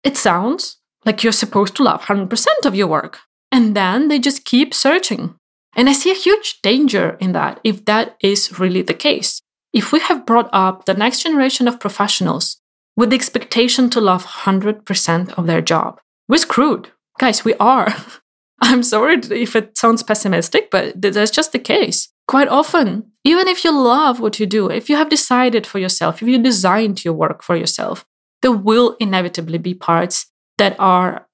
it 0.02 0.16
sounds 0.16 0.78
like 1.04 1.22
you're 1.22 1.32
supposed 1.32 1.76
to 1.76 1.84
love 1.84 2.02
100% 2.02 2.46
of 2.64 2.74
your 2.74 2.88
work. 2.88 3.20
And 3.52 3.76
then 3.76 4.08
they 4.08 4.18
just 4.18 4.44
keep 4.44 4.74
searching. 4.74 5.36
And 5.76 5.88
I 5.88 5.92
see 5.92 6.10
a 6.10 6.14
huge 6.14 6.60
danger 6.62 7.16
in 7.20 7.30
that 7.32 7.60
if 7.62 7.84
that 7.84 8.16
is 8.20 8.58
really 8.58 8.82
the 8.82 8.94
case. 8.94 9.40
If 9.72 9.92
we 9.92 10.00
have 10.00 10.26
brought 10.26 10.50
up 10.52 10.86
the 10.86 10.94
next 10.94 11.22
generation 11.22 11.68
of 11.68 11.78
professionals 11.78 12.56
with 12.96 13.10
the 13.10 13.16
expectation 13.16 13.90
to 13.90 14.00
love 14.00 14.24
100% 14.24 15.38
of 15.38 15.46
their 15.46 15.60
job, 15.60 16.00
we're 16.28 16.38
screwed. 16.38 16.90
Guys, 17.18 17.44
we 17.44 17.54
are. 17.54 17.94
I'm 18.60 18.82
sorry 18.82 19.20
if 19.30 19.54
it 19.54 19.76
sounds 19.76 20.02
pessimistic, 20.02 20.70
but 20.70 21.00
that's 21.00 21.30
just 21.30 21.52
the 21.52 21.58
case. 21.58 22.08
Quite 22.26 22.48
often, 22.48 23.12
even 23.22 23.48
if 23.48 23.64
you 23.64 23.70
love 23.70 24.18
what 24.18 24.40
you 24.40 24.46
do, 24.46 24.68
if 24.70 24.88
you 24.88 24.96
have 24.96 25.10
decided 25.10 25.66
for 25.66 25.78
yourself, 25.78 26.22
if 26.22 26.28
you 26.28 26.42
designed 26.42 27.04
your 27.04 27.14
work 27.14 27.42
for 27.42 27.54
yourself, 27.54 28.04
there 28.42 28.52
will 28.52 28.96
inevitably 28.98 29.58
be 29.58 29.74
parts 29.74 30.26
that 30.58 30.74
are 30.78 31.16
a 31.16 31.26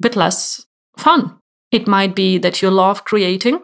bit 0.00 0.16
less 0.16 0.64
fun. 0.96 1.38
It 1.70 1.86
might 1.86 2.16
be 2.16 2.38
that 2.38 2.62
you 2.62 2.70
love 2.70 3.04
creating, 3.04 3.60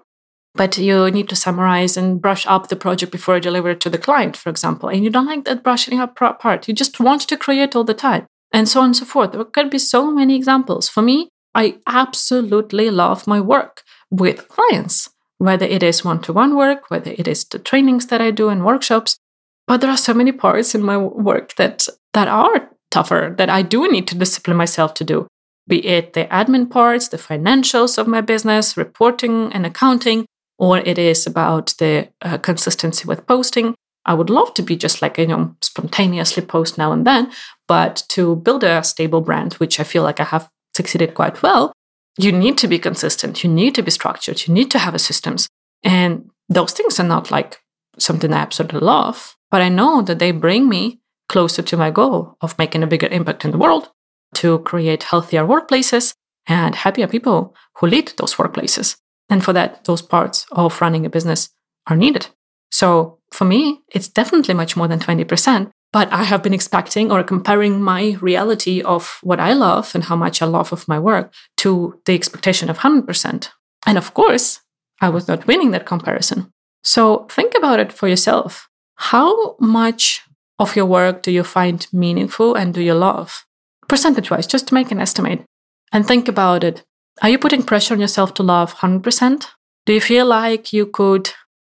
but 0.57 0.79
you 0.79 1.11
need 1.11 1.29
to 1.29 1.37
summarize 1.37 1.97
and 1.97 2.21
brush 2.21 2.47
up 2.47 2.69
the 2.69 2.77
project 2.77 3.13
before 3.13 3.37
you 3.37 3.41
deliver 3.41 3.71
it 3.71 3.81
to 3.81 3.91
the 3.91 3.99
client, 3.99 4.37
for 4.37 4.51
example, 4.51 4.89
and 4.89 5.05
you 5.05 5.11
don't 5.11 5.27
like 5.27 5.45
that 5.45 5.63
brushing 5.63 6.01
up 6.01 6.17
part. 6.17 6.67
You 6.67 6.75
just 6.75 6.99
want 7.01 7.23
to 7.23 7.37
create 7.37 7.77
all 7.77 7.85
the 7.85 7.95
time, 7.95 8.27
and 8.53 8.69
so 8.69 8.81
on 8.81 8.87
and 8.87 8.97
so 8.97 9.05
forth. 9.05 9.33
There 9.33 9.45
could 9.45 9.71
be 9.71 9.79
so 9.79 10.11
many 10.11 10.35
examples. 10.35 10.89
For 10.89 11.03
me, 11.03 11.29
I 11.55 11.79
absolutely 11.87 12.91
love 12.91 13.27
my 13.27 13.41
work 13.41 13.83
with 14.11 14.49
clients, 14.49 15.11
whether 15.39 15.67
it 15.67 15.83
is 15.83 16.05
one 16.05 16.21
to 16.23 16.33
one 16.33 16.57
work, 16.57 16.91
whether 16.91 17.13
it 17.13 17.29
is 17.29 17.45
the 17.45 17.59
trainings 17.59 18.07
that 18.09 18.21
I 18.21 18.31
do 18.31 18.49
and 18.49 18.65
workshops. 18.65 19.19
But 19.67 19.81
there 19.81 19.91
are 19.91 19.97
so 19.97 20.15
many 20.15 20.33
parts 20.33 20.75
in 20.75 20.83
my 20.83 20.97
work 20.97 21.55
that, 21.57 21.89
that 22.15 22.29
are 22.29 22.71
tougher, 22.91 23.35
that 23.37 23.51
I 23.51 23.63
do 23.63 23.91
need 23.91 24.07
to 24.09 24.15
discipline 24.15 24.57
myself 24.57 24.95
to 24.95 25.05
do, 25.05 25.27
be 25.67 25.85
it 25.85 26.13
the 26.13 26.27
admin 26.27 26.71
parts, 26.71 27.09
the 27.09 27.17
financials 27.17 27.99
of 27.99 28.07
my 28.07 28.21
business, 28.21 28.77
reporting 28.77 29.53
and 29.53 29.67
accounting, 29.67 30.27
or 30.59 30.79
it 30.79 30.99
is 30.99 31.27
about 31.27 31.75
the 31.79 32.09
uh, 32.23 32.39
consistency 32.39 33.07
with 33.07 33.27
posting. 33.27 33.75
I 34.05 34.15
would 34.15 34.31
love 34.31 34.55
to 34.55 34.63
be 34.63 34.77
just 34.77 35.03
like, 35.03 35.19
you 35.19 35.27
know, 35.27 35.57
spontaneously 35.61 36.45
post 36.45 36.79
now 36.79 36.93
and 36.93 37.07
then, 37.07 37.33
but 37.67 38.05
to 38.11 38.37
build 38.37 38.63
a 38.63 38.83
stable 38.85 39.21
brand, 39.21 39.55
which 39.55 39.81
I 39.81 39.85
feel 39.85 40.03
like 40.03 40.21
I 40.21 40.25
have 40.25 40.49
succeeded 40.75 41.15
quite 41.15 41.43
well, 41.43 41.73
you 42.19 42.33
need 42.33 42.57
to 42.59 42.69
be 42.69 42.79
consistent. 42.79 43.43
You 43.43 43.51
need 43.51 43.75
to 43.75 43.83
be 43.83 43.91
structured. 43.91 44.47
You 44.47 44.55
need 44.55 44.71
to 44.71 44.79
have 44.79 44.95
a 44.95 44.99
systems. 44.99 45.49
And 45.83 46.31
those 46.49 46.73
things 46.73 46.99
are 47.01 47.07
not 47.07 47.31
like 47.31 47.61
something 47.99 48.33
I 48.33 48.39
absolutely 48.39 48.81
love, 48.81 49.37
but 49.51 49.61
I 49.61 49.69
know 49.69 50.03
that 50.03 50.19
they 50.19 50.31
bring 50.31 50.69
me 50.69 51.01
closer 51.29 51.63
to 51.63 51.77
my 51.77 51.91
goal 51.91 52.37
of 52.41 52.59
making 52.59 52.83
a 52.83 52.87
bigger 52.87 53.09
impact 53.09 53.45
in 53.45 53.51
the 53.51 53.59
world 53.59 53.91
to 54.35 54.61
create 54.61 55.05
healthier 55.05 55.45
workplaces 55.45 56.15
and 56.47 56.75
happier 56.75 57.09
people 57.09 57.55
who 57.77 57.87
lead 57.87 58.13
those 58.17 58.35
workplaces. 58.35 58.97
And 59.29 59.45
for 59.45 59.53
that, 59.53 59.85
those 59.85 60.03
parts 60.03 60.47
of 60.53 60.81
running 60.81 61.05
a 61.05 61.11
business 61.11 61.51
are 61.87 61.97
needed. 61.97 62.29
So 62.71 63.19
for 63.33 63.45
me, 63.45 63.81
it's 63.93 64.09
definitely 64.09 64.55
much 64.55 64.77
more 64.77 64.89
than 64.89 65.01
20%. 65.01 65.71
But 65.93 66.13
I 66.13 66.25
have 66.25 66.43
been 66.43 66.55
expecting 66.55 67.11
or 67.11 67.23
comparing 67.23 67.81
my 67.81 68.17
reality 68.21 68.83
of 68.83 69.19
what 69.23 69.41
I 69.41 69.53
love 69.53 69.95
and 69.95 70.05
how 70.05 70.17
much 70.17 70.43
I 70.43 70.47
love 70.47 70.73
of 70.73 70.87
my 70.89 70.99
work 70.99 71.33
to 71.59 72.01
the 72.05 72.15
expectation 72.15 72.69
of 72.69 72.79
100%. 72.79 73.49
And 73.87 73.99
of 73.99 74.13
course, 74.13 74.61
I 75.01 75.09
was 75.09 75.29
not 75.29 75.47
winning 75.47 75.71
that 75.71 75.87
comparison. 75.87 76.53
So 76.83 77.27
think 77.31 77.55
about 77.55 77.81
it 77.81 77.93
for 77.93 78.09
yourself. 78.09 78.69
How 78.97 79.57
much 79.59 80.23
of 80.59 80.77
your 80.77 80.87
work 80.87 81.23
do 81.23 81.31
you 81.31 81.45
find 81.45 81.87
meaningful 81.93 82.55
and 82.55 82.73
do 82.73 82.81
you 82.81 82.95
love? 82.95 83.45
Percentage 83.89 84.31
wise, 84.31 84.47
just 84.47 84.69
to 84.69 84.75
make 84.75 84.91
an 84.91 85.01
estimate. 85.01 85.45
And 85.93 86.07
think 86.07 86.29
about 86.29 86.65
it. 86.65 86.85
Are 87.23 87.29
you 87.29 87.39
putting 87.39 87.63
pressure 87.63 87.95
on 87.95 88.01
yourself 88.01 88.35
to 88.35 88.43
love 88.43 88.75
100%? 88.75 89.47
Do 89.87 89.93
you 89.93 90.01
feel 90.01 90.27
like 90.27 90.73
you 90.73 90.87
could 90.87 91.31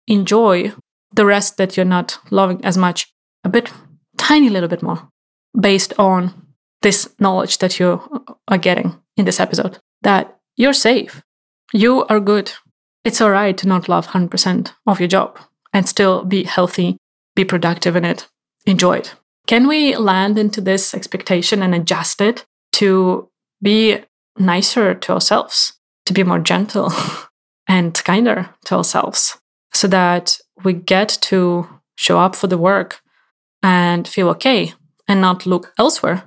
enjoy 0.07 0.73
the 1.13 1.25
rest 1.25 1.57
that 1.57 1.77
you're 1.77 1.85
not 1.85 2.19
loving 2.31 2.63
as 2.65 2.77
much 2.77 3.13
a 3.43 3.49
bit 3.49 3.71
tiny 4.17 4.49
little 4.49 4.69
bit 4.69 4.81
more 4.81 5.09
based 5.59 5.93
on 5.99 6.33
this 6.81 7.09
knowledge 7.19 7.57
that 7.59 7.79
you 7.79 8.01
are 8.47 8.57
getting 8.57 8.99
in 9.15 9.25
this 9.25 9.39
episode 9.39 9.79
that 10.01 10.37
you're 10.55 10.73
safe, 10.73 11.21
you 11.73 12.05
are 12.05 12.19
good. 12.19 12.51
It's 13.03 13.21
all 13.21 13.31
right 13.31 13.57
to 13.57 13.67
not 13.67 13.89
love 13.89 14.07
100% 14.07 14.71
of 14.85 14.99
your 14.99 15.07
job 15.07 15.39
and 15.73 15.87
still 15.87 16.23
be 16.23 16.43
healthy, 16.43 16.97
be 17.35 17.45
productive 17.45 17.95
in 17.95 18.05
it, 18.05 18.27
enjoy 18.65 18.97
it. 18.97 19.15
Can 19.47 19.67
we 19.67 19.95
land 19.95 20.37
into 20.37 20.61
this 20.61 20.93
expectation 20.93 21.63
and 21.63 21.73
adjust 21.73 22.21
it 22.21 22.45
to 22.73 23.29
be 23.61 23.99
nicer 24.39 24.93
to 24.93 25.13
ourselves, 25.13 25.73
to 26.05 26.13
be 26.13 26.23
more 26.23 26.39
gentle 26.39 26.91
and 27.67 27.93
kinder 28.03 28.49
to 28.65 28.75
ourselves 28.75 29.37
so 29.73 29.87
that 29.87 30.37
we 30.63 30.73
get 30.73 31.09
to 31.21 31.67
show 31.95 32.19
up 32.19 32.35
for 32.35 32.47
the 32.47 32.57
work 32.57 33.01
and 33.61 34.07
feel 34.07 34.29
okay 34.29 34.73
and 35.07 35.21
not 35.21 35.45
look 35.45 35.73
elsewhere 35.77 36.23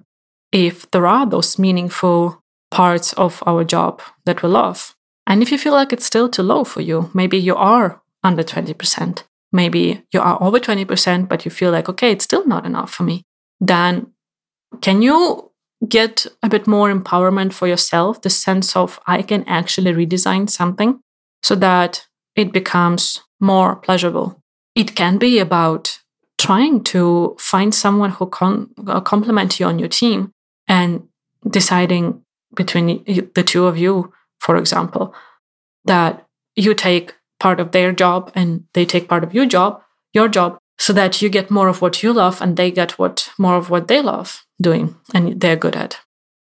if 0.52 0.90
there 0.90 1.06
are 1.06 1.26
those 1.26 1.58
meaningful 1.58 2.42
parts 2.70 3.12
of 3.14 3.42
our 3.46 3.64
job 3.64 4.02
that 4.24 4.42
we 4.42 4.48
love. 4.48 4.94
And 5.26 5.42
if 5.42 5.52
you 5.52 5.58
feel 5.58 5.72
like 5.72 5.92
it's 5.92 6.06
still 6.06 6.28
too 6.28 6.42
low 6.42 6.64
for 6.64 6.80
you, 6.80 7.10
maybe 7.14 7.38
you 7.38 7.54
are 7.54 8.02
under 8.22 8.42
20%, 8.42 9.22
maybe 9.52 10.02
you 10.12 10.20
are 10.20 10.42
over 10.42 10.58
20%, 10.58 11.28
but 11.28 11.44
you 11.44 11.50
feel 11.50 11.70
like, 11.70 11.88
okay, 11.88 12.10
it's 12.10 12.24
still 12.24 12.46
not 12.46 12.66
enough 12.66 12.92
for 12.92 13.04
me, 13.04 13.22
then 13.60 14.12
can 14.80 15.02
you 15.02 15.49
get 15.88 16.26
a 16.42 16.48
bit 16.48 16.66
more 16.66 16.92
empowerment 16.92 17.52
for 17.52 17.66
yourself? 17.66 18.22
The 18.22 18.30
sense 18.30 18.76
of 18.76 19.00
I 19.06 19.22
can 19.22 19.44
actually 19.44 19.92
redesign 19.92 20.48
something 20.48 21.00
so 21.42 21.54
that 21.56 22.06
it 22.36 22.52
becomes 22.52 23.22
more 23.40 23.76
pleasurable. 23.76 24.42
It 24.74 24.94
can 24.94 25.18
be 25.18 25.38
about 25.38 25.98
trying 26.38 26.82
to 26.84 27.36
find 27.38 27.74
someone 27.74 28.10
who 28.10 28.26
can 28.26 28.68
uh, 28.86 29.00
complement 29.00 29.60
you 29.60 29.66
on 29.66 29.78
your 29.78 29.88
team 29.88 30.32
and 30.68 31.06
deciding 31.48 32.22
between 32.54 33.04
the 33.34 33.42
two 33.42 33.66
of 33.66 33.76
you, 33.76 34.12
for 34.38 34.56
example, 34.56 35.14
that 35.84 36.26
you 36.56 36.74
take 36.74 37.14
part 37.38 37.60
of 37.60 37.72
their 37.72 37.92
job 37.92 38.30
and 38.34 38.64
they 38.74 38.84
take 38.84 39.08
part 39.08 39.24
of 39.24 39.34
your 39.34 39.46
job, 39.46 39.82
your 40.12 40.28
job, 40.28 40.58
so 40.78 40.92
that 40.92 41.20
you 41.20 41.28
get 41.28 41.50
more 41.50 41.68
of 41.68 41.82
what 41.82 42.02
you 42.02 42.12
love 42.12 42.40
and 42.40 42.56
they 42.56 42.70
get 42.70 42.98
what 42.98 43.30
more 43.38 43.56
of 43.56 43.68
what 43.70 43.88
they 43.88 44.00
love 44.00 44.44
doing 44.60 44.96
and 45.14 45.40
they're 45.40 45.56
good 45.56 45.76
at. 45.76 45.98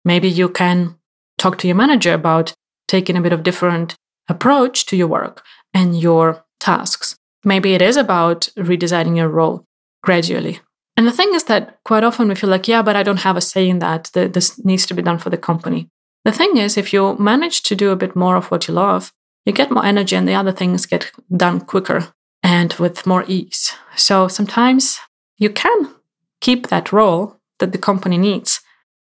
Maybe 0.04 0.28
you 0.28 0.48
can 0.48 0.96
talk 1.38 1.58
to 1.58 1.66
your 1.66 1.76
manager 1.76 2.12
about 2.12 2.54
taking 2.88 3.16
a 3.16 3.20
bit 3.20 3.32
of 3.32 3.42
different 3.42 3.96
approach 4.28 4.86
to 4.86 4.96
your 4.96 5.08
work 5.08 5.42
and 5.72 5.98
your 5.98 6.44
tasks. 6.60 7.16
Maybe 7.44 7.74
it 7.74 7.82
is 7.82 7.96
about 7.96 8.48
redesigning 8.56 9.16
your 9.16 9.28
role 9.28 9.64
gradually. 10.02 10.60
And 10.96 11.06
the 11.06 11.12
thing 11.12 11.34
is 11.34 11.44
that 11.44 11.78
quite 11.84 12.04
often 12.04 12.28
we 12.28 12.34
feel 12.34 12.50
like, 12.50 12.68
yeah, 12.68 12.82
but 12.82 12.96
I 12.96 13.02
don't 13.02 13.18
have 13.18 13.36
a 13.36 13.40
say 13.40 13.68
in 13.68 13.80
that. 13.80 14.10
This 14.12 14.64
needs 14.64 14.86
to 14.86 14.94
be 14.94 15.02
done 15.02 15.18
for 15.18 15.30
the 15.30 15.36
company. 15.36 15.88
The 16.24 16.32
thing 16.32 16.56
is, 16.56 16.76
if 16.76 16.92
you 16.92 17.16
manage 17.18 17.62
to 17.64 17.74
do 17.74 17.90
a 17.90 17.96
bit 17.96 18.14
more 18.14 18.36
of 18.36 18.50
what 18.50 18.68
you 18.68 18.74
love, 18.74 19.12
you 19.44 19.52
get 19.52 19.70
more 19.70 19.84
energy 19.84 20.16
and 20.16 20.26
the 20.26 20.34
other 20.34 20.52
things 20.52 20.86
get 20.86 21.10
done 21.36 21.60
quicker 21.60 22.08
and 22.42 22.72
with 22.74 23.06
more 23.06 23.24
ease. 23.26 23.74
So 23.96 24.28
sometimes 24.28 24.98
you 25.36 25.50
can 25.50 25.90
keep 26.40 26.68
that 26.68 26.92
role 26.92 27.36
that 27.64 27.72
the 27.72 27.78
company 27.78 28.18
needs, 28.18 28.60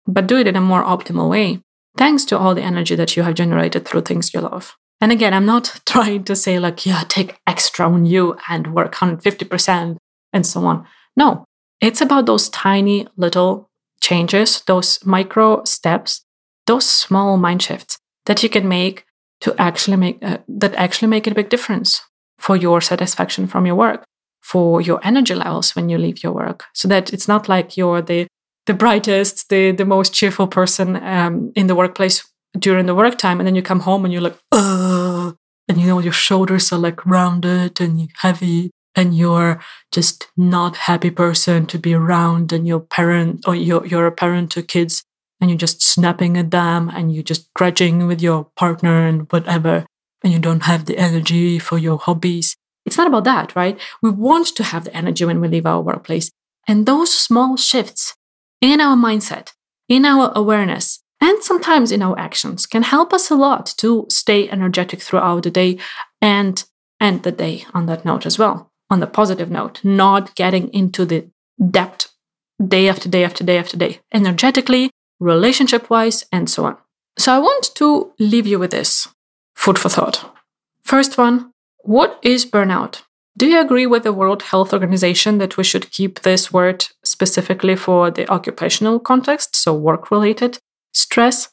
but 0.07 0.27
do 0.27 0.37
it 0.37 0.49
in 0.49 0.57
a 0.57 0.61
more 0.61 0.83
optimal 0.83 1.31
way, 1.31 1.61
thanks 1.97 2.25
to 2.27 2.39
all 2.39 2.55
the 2.55 2.63
energy 2.63 2.97
that 2.97 3.17
you 3.17 3.23
have 3.23 3.35
generated 3.35 3.87
through 3.87 4.03
things 4.03 4.35
you 4.35 4.41
love. 4.41 4.77
And 5.01 5.13
again, 5.13 5.33
I'm 5.33 5.47
not 5.47 5.81
trying 5.87 6.25
to 6.25 6.37
say, 6.37 6.59
like, 6.59 6.85
yeah, 6.85 7.05
take 7.09 7.39
extra 7.47 7.87
on 7.87 8.07
you 8.07 8.37
and 8.49 8.75
work 8.75 8.95
150% 8.95 9.97
and 10.33 10.47
so 10.47 10.67
on. 10.67 10.87
No, 11.17 11.45
it's 11.81 12.01
about 12.01 12.27
those 12.27 12.49
tiny 12.49 13.07
little 13.17 13.69
changes, 14.01 14.63
those 14.67 15.05
micro 15.05 15.65
steps, 15.65 16.25
those 16.67 16.87
small 16.87 17.37
mind 17.37 17.63
shifts 17.63 17.99
that 18.27 18.43
you 18.43 18.49
can 18.49 18.69
make 18.69 19.05
to 19.41 19.55
actually 19.59 19.97
make 19.97 20.19
uh, 20.23 20.39
that 20.49 20.75
actually 20.75 21.09
make 21.09 21.27
a 21.27 21.35
big 21.35 21.49
difference 21.49 22.03
for 22.39 22.57
your 22.57 22.81
satisfaction 22.81 23.47
from 23.47 23.67
your 23.67 23.75
work, 23.75 24.05
for 24.43 24.81
your 24.81 25.01
energy 25.03 25.35
levels 25.35 25.75
when 25.75 25.89
you 25.89 25.99
leave 25.99 26.23
your 26.23 26.33
work, 26.33 26.65
so 26.75 26.89
that 26.89 27.13
it's 27.13 27.29
not 27.29 27.49
like 27.49 27.77
you're 27.77 28.03
the 28.03 28.27
the 28.71 28.75
brightest, 28.85 29.49
the 29.49 29.73
the 29.73 29.85
most 29.85 30.15
cheerful 30.15 30.47
person 30.47 30.89
um, 31.03 31.53
in 31.57 31.67
the 31.67 31.75
workplace 31.75 32.19
during 32.57 32.87
the 32.87 32.95
work 32.95 33.19
time, 33.19 33.41
and 33.41 33.47
then 33.47 33.57
you 33.57 33.63
come 33.63 33.81
home 33.81 34.05
and 34.05 34.13
you're 34.13 34.29
like, 34.29 34.39
Ugh! 34.53 35.35
and 35.69 35.79
you 35.79 35.87
know 35.89 35.99
your 35.99 36.13
shoulders 36.27 36.73
are 36.73 36.79
like 36.79 37.05
rounded 37.05 37.81
and 37.81 38.09
heavy, 38.23 38.71
and 38.95 39.17
you're 39.17 39.61
just 39.91 40.29
not 40.37 40.87
happy 40.89 41.11
person 41.11 41.67
to 41.67 41.79
be 41.79 41.95
around 41.95 42.53
and 42.53 42.65
your 42.67 42.81
parent 42.81 43.43
or 43.47 43.57
you're, 43.57 43.85
you're 43.87 44.07
a 44.07 44.13
parent 44.13 44.53
to 44.53 44.63
kids 44.63 45.03
and 45.41 45.51
you're 45.51 45.65
just 45.67 45.83
snapping 45.83 46.37
at 46.37 46.51
them 46.53 46.89
and 46.95 47.13
you're 47.13 47.31
just 47.33 47.53
grudging 47.55 48.07
with 48.07 48.21
your 48.21 48.47
partner 48.55 49.07
and 49.09 49.27
whatever, 49.33 49.85
and 50.23 50.33
you 50.33 50.39
don't 50.39 50.65
have 50.71 50.85
the 50.85 50.97
energy 50.97 51.59
for 51.59 51.77
your 51.77 51.99
hobbies. 51.99 52.55
It's 52.87 52.99
not 52.99 53.09
about 53.09 53.25
that, 53.25 53.57
right? 53.57 53.77
We 54.01 54.11
want 54.11 54.47
to 54.55 54.63
have 54.63 54.85
the 54.85 54.95
energy 54.95 55.25
when 55.25 55.41
we 55.41 55.49
leave 55.49 55.67
our 55.67 55.83
workplace. 55.83 56.31
And 56.69 56.87
those 56.87 57.13
small 57.13 57.57
shifts 57.57 58.15
in 58.61 58.81
our 58.81 58.97
mindset, 58.97 59.53
in 59.89 60.05
our 60.05 60.33
awareness, 60.35 61.03
and 61.21 61.43
sometimes 61.43 61.93
in 61.93 62.03
our 62.03 62.19
actions 62.19 62.67
can 62.67 62.83
help 62.83 63.13
us 63.13 63.31
a 63.31 63.37
lot 63.37 63.67
to 63.79 64.07
stay 64.09 64.49
energetic 64.49 65.03
throughout 65.03 65.43
the 65.43 65.51
day 65.51 65.79
and 66.21 66.65
end 67.01 67.23
the 67.23 67.33
day 67.33 67.65
on 67.75 67.87
that 67.87 68.05
note 68.05 68.27
as 68.27 68.39
well, 68.39 68.71
on 68.89 69.01
the 69.01 69.07
positive 69.07 69.51
note, 69.51 69.81
not 69.85 70.35
getting 70.35 70.73
into 70.73 71.05
the 71.05 71.29
depth 71.71 72.09
day 72.67 72.89
after 72.89 73.09
day 73.09 73.25
after 73.25 73.45
day 73.45 73.59
after 73.59 73.77
day, 73.77 74.01
energetically, 74.13 74.91
relationship 75.19 75.91
wise, 75.91 76.25
and 76.33 76.49
so 76.49 76.65
on. 76.65 76.77
So 77.19 77.35
I 77.35 77.39
want 77.39 77.75
to 77.75 78.13
leave 78.19 78.47
you 78.47 78.59
with 78.59 78.71
this 78.71 79.09
food 79.55 79.79
for 79.79 79.89
thought. 79.89 80.35
First 80.83 81.19
one 81.19 81.53
What 81.83 82.19
is 82.23 82.47
burnout? 82.47 83.03
Do 83.37 83.47
you 83.47 83.61
agree 83.61 83.87
with 83.87 84.03
the 84.03 84.13
World 84.13 84.43
Health 84.43 84.73
Organization 84.73 85.39
that 85.39 85.57
we 85.57 85.65
should 85.65 85.91
keep 85.91 86.21
this 86.21 86.53
word 86.53 86.87
specifically 87.05 87.77
for 87.77 88.11
the 88.11 88.29
occupational 88.29 88.99
context, 88.99 89.57
so 89.57 89.73
work 89.73 90.11
related 90.11 90.59
stress? 90.93 91.49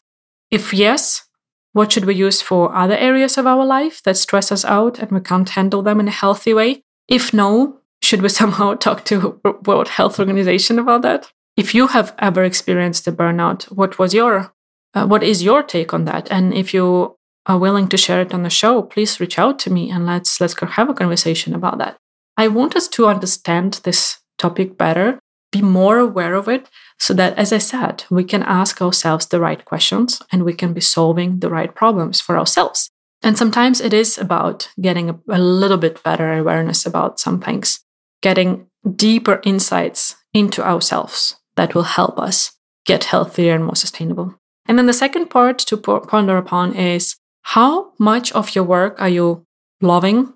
If 0.49 0.73
yes, 0.73 1.27
what 1.73 1.91
should 1.91 2.05
we 2.05 2.15
use 2.15 2.41
for 2.41 2.75
other 2.75 2.97
areas 2.97 3.37
of 3.37 3.45
our 3.45 3.65
life 3.65 4.01
that 4.03 4.17
stress 4.17 4.51
us 4.51 4.65
out 4.65 4.97
and 4.99 5.11
we 5.11 5.19
can't 5.19 5.49
handle 5.49 5.83
them 5.83 5.99
in 5.99 6.07
a 6.07 6.11
healthy 6.11 6.53
way? 6.53 6.81
If 7.07 7.33
no, 7.33 7.79
should 8.01 8.21
we 8.21 8.29
somehow 8.39 8.73
talk 8.75 9.05
to 9.05 9.39
World 9.65 9.89
Health 9.89 10.19
Organization 10.19 10.79
about 10.79 11.03
that? 11.03 11.31
If 11.55 11.73
you 11.73 11.87
have 11.87 12.13
ever 12.19 12.43
experienced 12.43 13.07
a 13.07 13.11
burnout, 13.11 13.63
what 13.65 13.99
was 13.99 14.13
your 14.13 14.53
uh, 14.93 15.05
what 15.05 15.21
is 15.21 15.43
your 15.43 15.61
take 15.63 15.93
on 15.93 16.05
that? 16.05 16.31
And 16.31 16.53
if 16.53 16.73
you 16.73 17.16
are 17.47 17.57
willing 17.57 17.87
to 17.87 17.97
share 17.97 18.21
it 18.21 18.33
on 18.33 18.43
the 18.43 18.49
show, 18.49 18.83
please 18.83 19.19
reach 19.19 19.39
out 19.39 19.57
to 19.59 19.71
me 19.71 19.89
and 19.89 20.05
let's 20.05 20.39
let's 20.41 20.55
have 20.59 20.89
a 20.89 20.93
conversation 20.93 21.55
about 21.55 21.77
that. 21.77 21.97
I 22.35 22.49
want 22.49 22.75
us 22.75 22.87
to 22.89 23.07
understand 23.07 23.79
this 23.83 24.19
topic 24.37 24.77
better, 24.77 25.19
be 25.51 25.61
more 25.61 25.97
aware 25.97 26.35
of 26.35 26.47
it, 26.47 26.69
so 26.99 27.13
that 27.13 27.37
as 27.37 27.51
I 27.53 27.57
said, 27.57 28.03
we 28.09 28.23
can 28.23 28.43
ask 28.43 28.81
ourselves 28.81 29.25
the 29.25 29.39
right 29.39 29.63
questions 29.63 30.21
and 30.31 30.43
we 30.43 30.53
can 30.53 30.73
be 30.73 30.81
solving 30.81 31.39
the 31.39 31.49
right 31.49 31.73
problems 31.73 32.21
for 32.21 32.37
ourselves. 32.37 32.89
And 33.23 33.37
sometimes 33.37 33.81
it 33.81 33.93
is 33.93 34.17
about 34.17 34.69
getting 34.79 35.09
a, 35.09 35.19
a 35.29 35.39
little 35.39 35.77
bit 35.77 36.03
better 36.03 36.33
awareness 36.33 36.85
about 36.85 37.19
some 37.19 37.39
things, 37.39 37.79
getting 38.21 38.67
deeper 38.95 39.41
insights 39.43 40.15
into 40.33 40.63
ourselves 40.63 41.37
that 41.55 41.73
will 41.73 41.83
help 41.83 42.19
us 42.19 42.51
get 42.85 43.05
healthier 43.05 43.55
and 43.55 43.65
more 43.65 43.75
sustainable. 43.75 44.35
And 44.67 44.77
then 44.77 44.85
the 44.85 44.93
second 44.93 45.29
part 45.29 45.57
to 45.59 45.77
ponder 45.77 46.37
upon 46.37 46.75
is 46.75 47.15
how 47.51 47.93
much 47.97 48.33
of 48.33 48.53
your 48.55 48.65
work 48.65 48.99
are 48.99 49.07
you 49.07 49.45
loving 49.79 50.33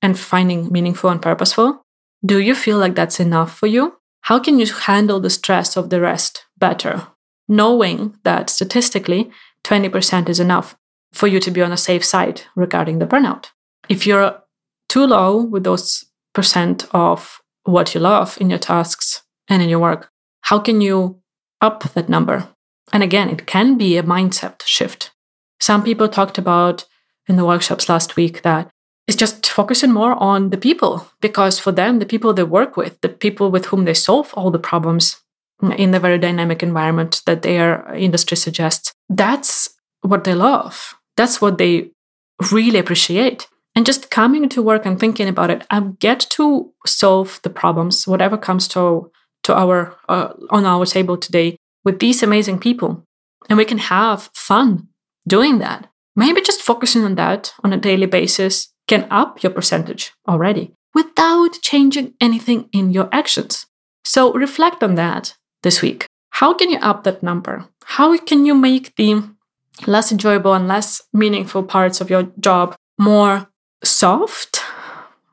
and 0.00 0.16
finding 0.16 0.70
meaningful 0.70 1.10
and 1.10 1.20
purposeful? 1.20 1.82
Do 2.24 2.38
you 2.38 2.54
feel 2.54 2.78
like 2.78 2.94
that's 2.94 3.18
enough 3.18 3.58
for 3.58 3.66
you? 3.66 3.96
How 4.20 4.38
can 4.38 4.60
you 4.60 4.66
handle 4.66 5.18
the 5.18 5.28
stress 5.28 5.76
of 5.76 5.90
the 5.90 6.00
rest 6.00 6.46
better, 6.56 7.08
knowing 7.48 8.16
that 8.22 8.48
statistically 8.48 9.32
20% 9.64 10.28
is 10.28 10.38
enough 10.38 10.76
for 11.12 11.26
you 11.26 11.40
to 11.40 11.50
be 11.50 11.60
on 11.60 11.72
a 11.72 11.76
safe 11.76 12.04
side 12.04 12.42
regarding 12.54 13.00
the 13.00 13.06
burnout? 13.06 13.46
If 13.88 14.06
you're 14.06 14.40
too 14.88 15.04
low 15.04 15.42
with 15.42 15.64
those 15.64 16.04
percent 16.32 16.86
of 16.92 17.40
what 17.64 17.92
you 17.92 18.00
love 18.00 18.38
in 18.40 18.50
your 18.50 18.60
tasks 18.60 19.22
and 19.48 19.62
in 19.62 19.68
your 19.68 19.80
work, 19.80 20.10
how 20.42 20.60
can 20.60 20.80
you 20.80 21.20
up 21.60 21.82
that 21.94 22.08
number? 22.08 22.48
And 22.92 23.02
again, 23.02 23.30
it 23.30 23.46
can 23.46 23.76
be 23.76 23.96
a 23.96 24.04
mindset 24.04 24.62
shift. 24.64 25.11
Some 25.62 25.84
people 25.84 26.08
talked 26.08 26.38
about 26.38 26.84
in 27.28 27.36
the 27.36 27.44
workshops 27.44 27.88
last 27.88 28.16
week 28.16 28.42
that 28.42 28.68
it's 29.06 29.16
just 29.16 29.48
focusing 29.48 29.92
more 29.92 30.20
on 30.20 30.50
the 30.50 30.56
people 30.56 31.08
because 31.20 31.60
for 31.60 31.70
them, 31.70 32.00
the 32.00 32.06
people 32.06 32.34
they 32.34 32.42
work 32.42 32.76
with, 32.76 33.00
the 33.00 33.08
people 33.08 33.48
with 33.48 33.66
whom 33.66 33.84
they 33.84 33.94
solve 33.94 34.34
all 34.34 34.50
the 34.50 34.58
problems 34.58 35.22
in 35.76 35.92
the 35.92 36.00
very 36.00 36.18
dynamic 36.18 36.64
environment 36.64 37.22
that 37.26 37.42
their 37.42 37.94
industry 37.94 38.36
suggests, 38.36 38.92
that's 39.08 39.68
what 40.00 40.24
they 40.24 40.34
love. 40.34 40.96
That's 41.16 41.40
what 41.40 41.58
they 41.58 41.90
really 42.50 42.80
appreciate. 42.80 43.46
And 43.76 43.86
just 43.86 44.10
coming 44.10 44.48
to 44.48 44.62
work 44.62 44.84
and 44.84 44.98
thinking 44.98 45.28
about 45.28 45.50
it, 45.50 45.64
I 45.70 45.78
get 46.00 46.26
to 46.30 46.72
solve 46.84 47.38
the 47.44 47.50
problems, 47.50 48.04
whatever 48.08 48.36
comes 48.36 48.66
to 48.68 49.12
to 49.44 49.54
our 49.54 49.96
uh, 50.08 50.32
on 50.50 50.64
our 50.64 50.86
table 50.86 51.16
today, 51.16 51.56
with 51.84 52.00
these 52.00 52.22
amazing 52.22 52.58
people, 52.58 53.04
and 53.48 53.56
we 53.58 53.64
can 53.64 53.78
have 53.78 54.28
fun 54.34 54.88
doing 55.26 55.58
that. 55.58 55.88
Maybe 56.14 56.42
just 56.42 56.60
focusing 56.60 57.04
on 57.04 57.14
that 57.14 57.52
on 57.64 57.72
a 57.72 57.78
daily 57.78 58.06
basis 58.06 58.72
can 58.86 59.06
up 59.10 59.42
your 59.42 59.52
percentage 59.52 60.12
already 60.28 60.74
without 60.94 61.58
changing 61.62 62.14
anything 62.20 62.68
in 62.72 62.92
your 62.92 63.08
actions. 63.12 63.66
So 64.04 64.32
reflect 64.32 64.82
on 64.82 64.96
that 64.96 65.34
this 65.62 65.80
week. 65.80 66.06
How 66.30 66.54
can 66.54 66.70
you 66.70 66.78
up 66.78 67.04
that 67.04 67.22
number? 67.22 67.66
How 67.84 68.16
can 68.18 68.44
you 68.44 68.54
make 68.54 68.94
the 68.96 69.22
less 69.86 70.12
enjoyable 70.12 70.54
and 70.54 70.68
less 70.68 71.00
meaningful 71.12 71.62
parts 71.62 72.00
of 72.00 72.10
your 72.10 72.24
job 72.40 72.74
more 72.98 73.48
soft? 73.84 74.60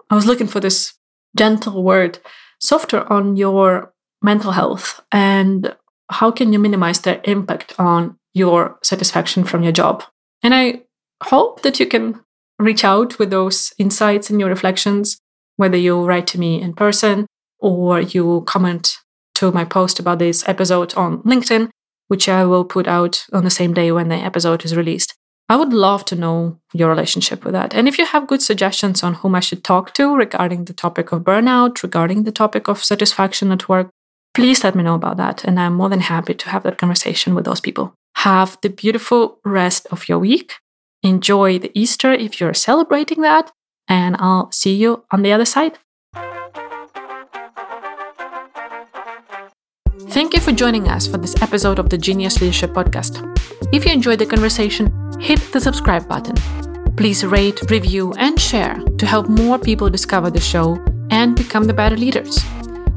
I 0.10 0.16
was 0.16 0.26
looking 0.26 0.48
for 0.48 0.60
this 0.60 0.94
gentle 1.36 1.84
word, 1.84 2.20
softer 2.60 3.12
on 3.12 3.38
your 3.38 3.94
mental 4.22 4.52
health. 4.52 5.02
And 5.12 5.76
how 6.10 6.32
can 6.32 6.54
you 6.54 6.60
minimize 6.60 7.02
their 7.02 7.22
impact 7.24 7.76
on 7.80 8.19
your 8.34 8.78
satisfaction 8.84 9.44
from 9.44 9.64
your 9.64 9.72
job. 9.72 10.04
And 10.44 10.54
I 10.54 10.82
hope 11.24 11.62
that 11.64 11.80
you 11.80 11.86
can 11.86 12.22
reach 12.58 12.84
out 12.84 13.20
with 13.20 13.30
those 13.30 13.74
insights 13.78 14.30
and 14.30 14.40
your 14.40 14.50
reflections, 14.50 15.18
whether 15.56 15.78
you 15.78 16.04
write 16.04 16.28
to 16.28 16.40
me 16.40 16.62
in 16.62 16.74
person 16.74 17.26
or 17.60 18.02
you 18.02 18.44
comment 18.46 18.98
to 19.36 19.52
my 19.52 19.66
post 19.66 20.00
about 20.00 20.20
this 20.20 20.48
episode 20.48 20.94
on 20.96 21.22
LinkedIn, 21.24 21.70
which 22.08 22.28
I 22.28 22.46
will 22.46 22.66
put 22.66 22.88
out 22.88 23.26
on 23.32 23.44
the 23.44 23.50
same 23.50 23.74
day 23.74 23.92
when 23.92 24.10
the 24.10 24.16
episode 24.16 24.66
is 24.66 24.76
released. 24.76 25.16
I 25.52 25.56
would 25.56 25.74
love 25.74 26.06
to 26.06 26.16
know 26.16 26.60
your 26.74 26.90
relationship 26.90 27.44
with 27.44 27.54
that. 27.54 27.74
And 27.74 27.88
if 27.88 27.98
you 27.98 28.06
have 28.06 28.28
good 28.28 28.42
suggestions 28.42 29.02
on 29.02 29.16
whom 29.16 29.34
I 29.34 29.40
should 29.40 29.64
talk 29.64 29.96
to 29.96 30.16
regarding 30.16 30.66
the 30.66 30.74
topic 30.74 31.12
of 31.12 31.24
burnout, 31.24 31.82
regarding 31.82 32.24
the 32.24 32.32
topic 32.32 32.68
of 32.68 32.84
satisfaction 32.84 33.52
at 33.52 33.68
work, 33.68 33.90
please 34.36 34.64
let 34.64 34.76
me 34.76 34.84
know 34.84 34.94
about 34.94 35.18
that. 35.18 35.44
And 35.44 35.60
I'm 35.60 35.74
more 35.74 35.90
than 35.90 36.02
happy 36.02 36.36
to 36.36 36.50
have 36.50 36.64
that 36.64 36.78
conversation 36.78 37.34
with 37.34 37.46
those 37.46 37.62
people. 37.62 37.96
Have 38.24 38.58
the 38.62 38.70
beautiful 38.70 39.40
rest 39.46 39.88
of 39.92 40.10
your 40.10 40.20
week. 40.20 40.56
Enjoy 41.04 41.58
the 41.58 41.72
Easter 41.74 42.12
if 42.12 42.42
you're 42.42 42.54
celebrating 42.54 43.22
that. 43.22 43.54
And 43.88 44.18
I'll 44.20 44.52
see 44.52 44.76
you 44.76 45.06
on 45.10 45.22
the 45.22 45.32
other 45.32 45.46
side. 45.46 45.80
Thank 50.10 50.34
you 50.34 50.42
for 50.42 50.52
joining 50.52 50.90
us 50.90 51.08
for 51.08 51.18
this 51.18 51.42
episode 51.42 51.80
of 51.80 51.90
the 51.90 51.98
Genius 51.98 52.42
Leadership 52.42 52.72
Podcast. 52.72 53.24
If 53.72 53.86
you 53.86 53.94
enjoyed 53.94 54.20
the 54.20 54.26
conversation, 54.26 54.92
hit 55.22 55.40
the 55.54 55.62
subscribe 55.62 56.06
button. 56.10 56.36
Please 56.98 57.26
rate, 57.26 57.72
review, 57.72 58.12
and 58.18 58.38
share 58.38 58.76
to 58.98 59.06
help 59.06 59.30
more 59.30 59.58
people 59.58 59.90
discover 59.90 60.30
the 60.30 60.42
show 60.42 60.78
and 61.10 61.38
become 61.38 61.64
the 61.64 61.74
better 61.74 61.96
leaders. 61.96 62.44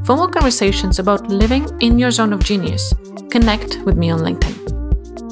For 0.03 0.17
more 0.17 0.27
conversations 0.27 0.99
about 0.99 1.29
living 1.29 1.65
in 1.79 1.97
your 1.97 2.11
zone 2.11 2.33
of 2.33 2.43
genius, 2.43 2.93
connect 3.31 3.77
with 3.85 3.95
me 3.95 4.09
on 4.11 4.19
LinkedIn. 4.19 4.72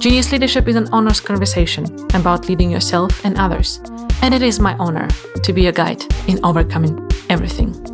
Genius 0.01 0.31
Leadership 0.31 0.67
is 0.67 0.75
an 0.75 0.89
honest 0.91 1.25
conversation 1.25 1.85
about 2.15 2.49
leading 2.49 2.71
yourself 2.71 3.23
and 3.23 3.37
others, 3.37 3.79
and 4.23 4.33
it 4.33 4.41
is 4.41 4.59
my 4.59 4.73
honor 4.79 5.07
to 5.43 5.53
be 5.53 5.67
a 5.67 5.71
guide 5.71 6.03
in 6.27 6.43
overcoming 6.43 7.07
everything. 7.29 7.90